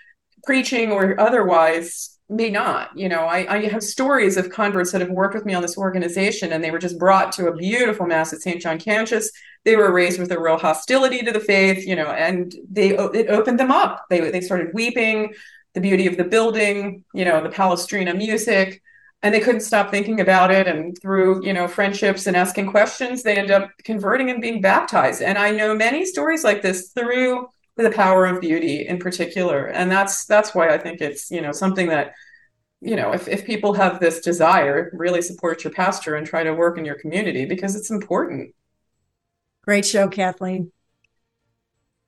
preaching 0.43 0.91
or 0.91 1.19
otherwise 1.19 2.17
may 2.31 2.49
not 2.49 2.95
you 2.95 3.09
know. 3.09 3.21
I, 3.21 3.55
I 3.55 3.67
have 3.69 3.83
stories 3.83 4.37
of 4.37 4.51
converts 4.51 4.91
that 4.91 5.01
have 5.01 5.09
worked 5.09 5.33
with 5.33 5.45
me 5.45 5.53
on 5.53 5.61
this 5.61 5.77
organization 5.77 6.53
and 6.53 6.63
they 6.63 6.71
were 6.71 6.79
just 6.79 6.99
brought 6.99 7.31
to 7.33 7.47
a 7.47 7.55
beautiful 7.55 8.05
mass 8.05 8.33
at 8.33 8.41
st 8.41 8.61
john 8.61 8.77
cantius 8.77 9.29
they 9.65 9.75
were 9.75 9.91
raised 9.91 10.19
with 10.19 10.31
a 10.31 10.39
real 10.39 10.57
hostility 10.57 11.19
to 11.19 11.31
the 11.31 11.39
faith 11.39 11.85
you 11.85 11.95
know 11.95 12.07
and 12.07 12.55
they 12.71 12.89
it 12.89 13.29
opened 13.29 13.59
them 13.59 13.71
up. 13.71 14.05
They, 14.09 14.31
they 14.31 14.41
started 14.41 14.73
weeping. 14.73 15.33
The 15.75 15.81
beauty 15.81 16.07
of 16.07 16.17
the 16.17 16.23
building 16.23 17.03
you 17.13 17.25
know 17.25 17.41
the 17.43 17.49
palestrina 17.49 18.17
music 18.17 18.81
and 19.21 19.33
they 19.33 19.39
couldn't 19.39 19.61
stop 19.61 19.91
thinking 19.91 20.21
about 20.21 20.51
it. 20.51 20.67
And 20.67 20.97
through 21.01 21.45
you 21.45 21.53
know 21.53 21.67
friendships 21.67 22.27
and 22.27 22.37
asking 22.37 22.71
questions 22.71 23.23
they 23.23 23.35
end 23.35 23.51
up 23.51 23.69
converting 23.83 24.29
and 24.29 24.41
being 24.41 24.61
baptized. 24.61 25.21
And 25.21 25.37
i 25.37 25.51
know 25.51 25.75
many 25.75 26.05
stories 26.05 26.43
like 26.43 26.61
this 26.61 26.89
through 26.89 27.47
the 27.75 27.91
power 27.91 28.25
of 28.25 28.41
beauty 28.41 28.87
in 28.87 28.99
particular. 28.99 29.67
And 29.67 29.91
that's 29.91 30.25
that's 30.25 30.55
why 30.55 30.73
i 30.73 30.77
think 30.77 31.01
it's 31.01 31.29
you 31.31 31.41
know 31.41 31.51
something 31.51 31.87
that 31.87 32.13
you 32.81 32.95
know 32.95 33.11
if, 33.11 33.27
if 33.27 33.45
people 33.45 33.73
have 33.73 33.99
this 33.99 34.21
desire 34.21 34.89
really 34.93 35.21
support 35.21 35.63
your 35.63 35.73
pastor 35.73 36.15
and 36.15 36.25
try 36.25 36.43
to 36.43 36.53
work 36.53 36.77
in 36.77 36.85
your 36.85 36.99
community 36.99 37.45
because 37.45 37.75
it's 37.75 37.91
important. 37.91 38.55
Great 39.63 39.85
show 39.85 40.07
kathleen. 40.07 40.71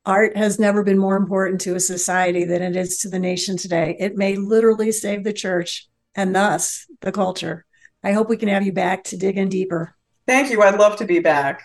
Art 0.03 0.35
has 0.35 0.57
never 0.57 0.83
been 0.83 0.97
more 0.97 1.15
important 1.15 1.61
to 1.61 1.75
a 1.75 1.79
society 1.79 2.43
than 2.43 2.63
it 2.63 2.75
is 2.75 2.97
to 2.99 3.09
the 3.09 3.19
nation 3.19 3.55
today. 3.55 3.95
It 3.99 4.15
may 4.15 4.35
literally 4.35 4.91
save 4.91 5.23
the 5.23 5.31
church 5.31 5.87
and 6.15 6.35
thus 6.35 6.85
the 7.01 7.11
culture. 7.11 7.65
I 8.03 8.13
hope 8.13 8.29
we 8.29 8.37
can 8.37 8.49
have 8.49 8.65
you 8.65 8.73
back 8.73 9.03
to 9.05 9.17
dig 9.17 9.37
in 9.37 9.49
deeper. 9.49 9.95
Thank 10.27 10.51
you. 10.51 10.61
I'd 10.61 10.79
love 10.79 10.97
to 10.97 11.05
be 11.05 11.19
back. 11.19 11.61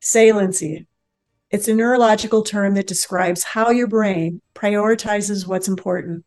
Saliency. 0.00 0.86
It's 1.50 1.68
a 1.68 1.74
neurological 1.74 2.42
term 2.42 2.74
that 2.74 2.86
describes 2.86 3.42
how 3.42 3.70
your 3.70 3.86
brain 3.86 4.42
prioritizes 4.54 5.46
what's 5.46 5.68
important. 5.68 6.24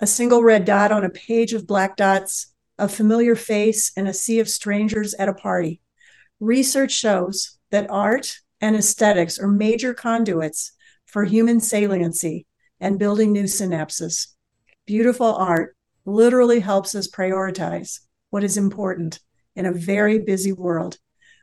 A 0.00 0.06
single 0.06 0.42
red 0.42 0.64
dot 0.64 0.92
on 0.92 1.04
a 1.04 1.10
page 1.10 1.52
of 1.52 1.66
black 1.66 1.96
dots, 1.96 2.54
a 2.78 2.88
familiar 2.88 3.34
face, 3.34 3.92
and 3.96 4.06
a 4.06 4.14
sea 4.14 4.40
of 4.40 4.48
strangers 4.48 5.14
at 5.14 5.28
a 5.28 5.34
party. 5.34 5.80
Research 6.38 6.92
shows 6.92 7.58
that 7.70 7.90
art 7.90 8.38
and 8.60 8.76
aesthetics 8.76 9.38
are 9.38 9.48
major 9.48 9.94
conduits 9.94 10.72
for 11.06 11.24
human 11.24 11.60
saliency 11.60 12.46
and 12.78 12.98
building 12.98 13.32
new 13.32 13.44
synapses. 13.44 14.28
Beautiful 14.88 15.34
art 15.34 15.76
literally 16.06 16.60
helps 16.60 16.94
us 16.94 17.10
prioritize 17.10 18.00
what 18.30 18.42
is 18.42 18.56
important 18.56 19.20
in 19.54 19.66
a 19.66 19.70
very 19.70 20.18
busy 20.18 20.50
world. 20.50 20.96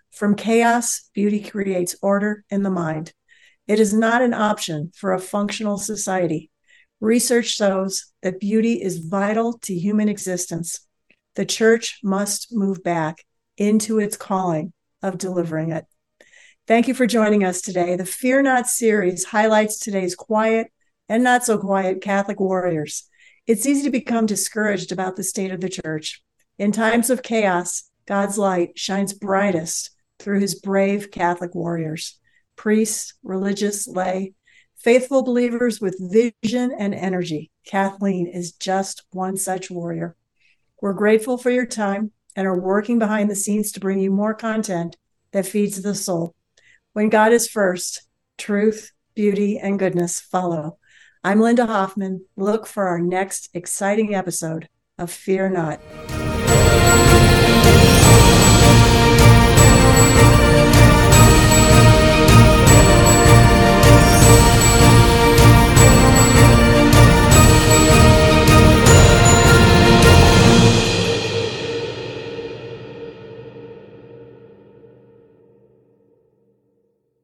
From 0.09 0.33
chaos, 0.33 1.11
beauty 1.13 1.43
creates 1.43 1.95
order 2.01 2.43
in 2.49 2.63
the 2.63 2.71
mind. 2.71 3.13
It 3.67 3.79
is 3.79 3.93
not 3.93 4.23
an 4.23 4.33
option 4.33 4.91
for 4.95 5.13
a 5.13 5.19
functional 5.19 5.77
society. 5.77 6.49
Research 6.99 7.45
shows 7.45 8.11
that 8.23 8.39
beauty 8.39 8.81
is 8.81 8.97
vital 8.97 9.59
to 9.59 9.75
human 9.75 10.09
existence. 10.09 10.79
The 11.35 11.45
church 11.45 11.99
must 12.03 12.47
move 12.51 12.81
back 12.81 13.23
into 13.57 13.99
its 13.99 14.17
calling 14.17 14.73
of 15.03 15.19
delivering 15.19 15.71
it. 15.71 15.85
Thank 16.65 16.87
you 16.87 16.95
for 16.95 17.05
joining 17.05 17.43
us 17.43 17.61
today. 17.61 17.95
The 17.95 18.05
Fear 18.05 18.41
Not 18.41 18.65
series 18.65 19.25
highlights 19.25 19.77
today's 19.77 20.15
quiet 20.15 20.71
and 21.07 21.23
not 21.23 21.45
so 21.45 21.59
quiet 21.59 22.01
Catholic 22.01 22.39
warriors. 22.39 23.07
It's 23.47 23.67
easy 23.67 23.83
to 23.83 23.91
become 23.91 24.25
discouraged 24.25 24.91
about 24.91 25.15
the 25.15 25.23
state 25.23 25.51
of 25.51 25.61
the 25.61 25.69
church. 25.69 26.23
In 26.57 26.71
times 26.71 27.11
of 27.11 27.21
chaos, 27.21 27.83
God's 28.07 28.39
light 28.39 28.71
shines 28.77 29.13
brightest 29.13 29.91
through 30.17 30.39
his 30.39 30.55
brave 30.55 31.11
Catholic 31.11 31.53
warriors, 31.53 32.19
priests, 32.55 33.13
religious, 33.21 33.87
lay, 33.87 34.33
faithful 34.77 35.21
believers 35.21 35.79
with 35.79 36.33
vision 36.43 36.71
and 36.77 36.95
energy. 36.95 37.51
Kathleen 37.67 38.25
is 38.25 38.51
just 38.53 39.03
one 39.11 39.37
such 39.37 39.69
warrior. 39.69 40.15
We're 40.81 40.93
grateful 40.93 41.37
for 41.37 41.51
your 41.51 41.67
time 41.67 42.11
and 42.35 42.47
are 42.47 42.59
working 42.59 42.97
behind 42.97 43.29
the 43.29 43.35
scenes 43.35 43.71
to 43.73 43.79
bring 43.79 43.99
you 43.99 44.09
more 44.09 44.33
content 44.33 44.97
that 45.33 45.45
feeds 45.45 45.81
the 45.81 45.93
soul. 45.93 46.33
When 46.93 47.09
God 47.09 47.31
is 47.31 47.47
first, 47.47 48.07
truth, 48.39 48.91
beauty, 49.13 49.59
and 49.59 49.77
goodness 49.77 50.19
follow. 50.19 50.79
I'm 51.25 51.39
Linda 51.39 51.65
Hoffman. 51.65 52.23
Look 52.37 52.67
for 52.67 52.85
our 52.87 52.99
next 52.99 53.49
exciting 53.55 54.13
episode 54.13 54.69
of 54.99 55.09
Fear 55.09 55.49
Not. 55.49 55.79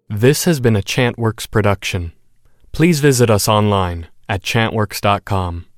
This 0.09 0.45
has 0.45 0.59
been 0.59 0.75
a 0.75 0.81
Chantworks 0.81 1.47
production. 1.47 2.13
Please 2.81 2.99
visit 2.99 3.29
us 3.29 3.47
online 3.47 4.07
at 4.27 4.41
chantworks.com. 4.41 5.70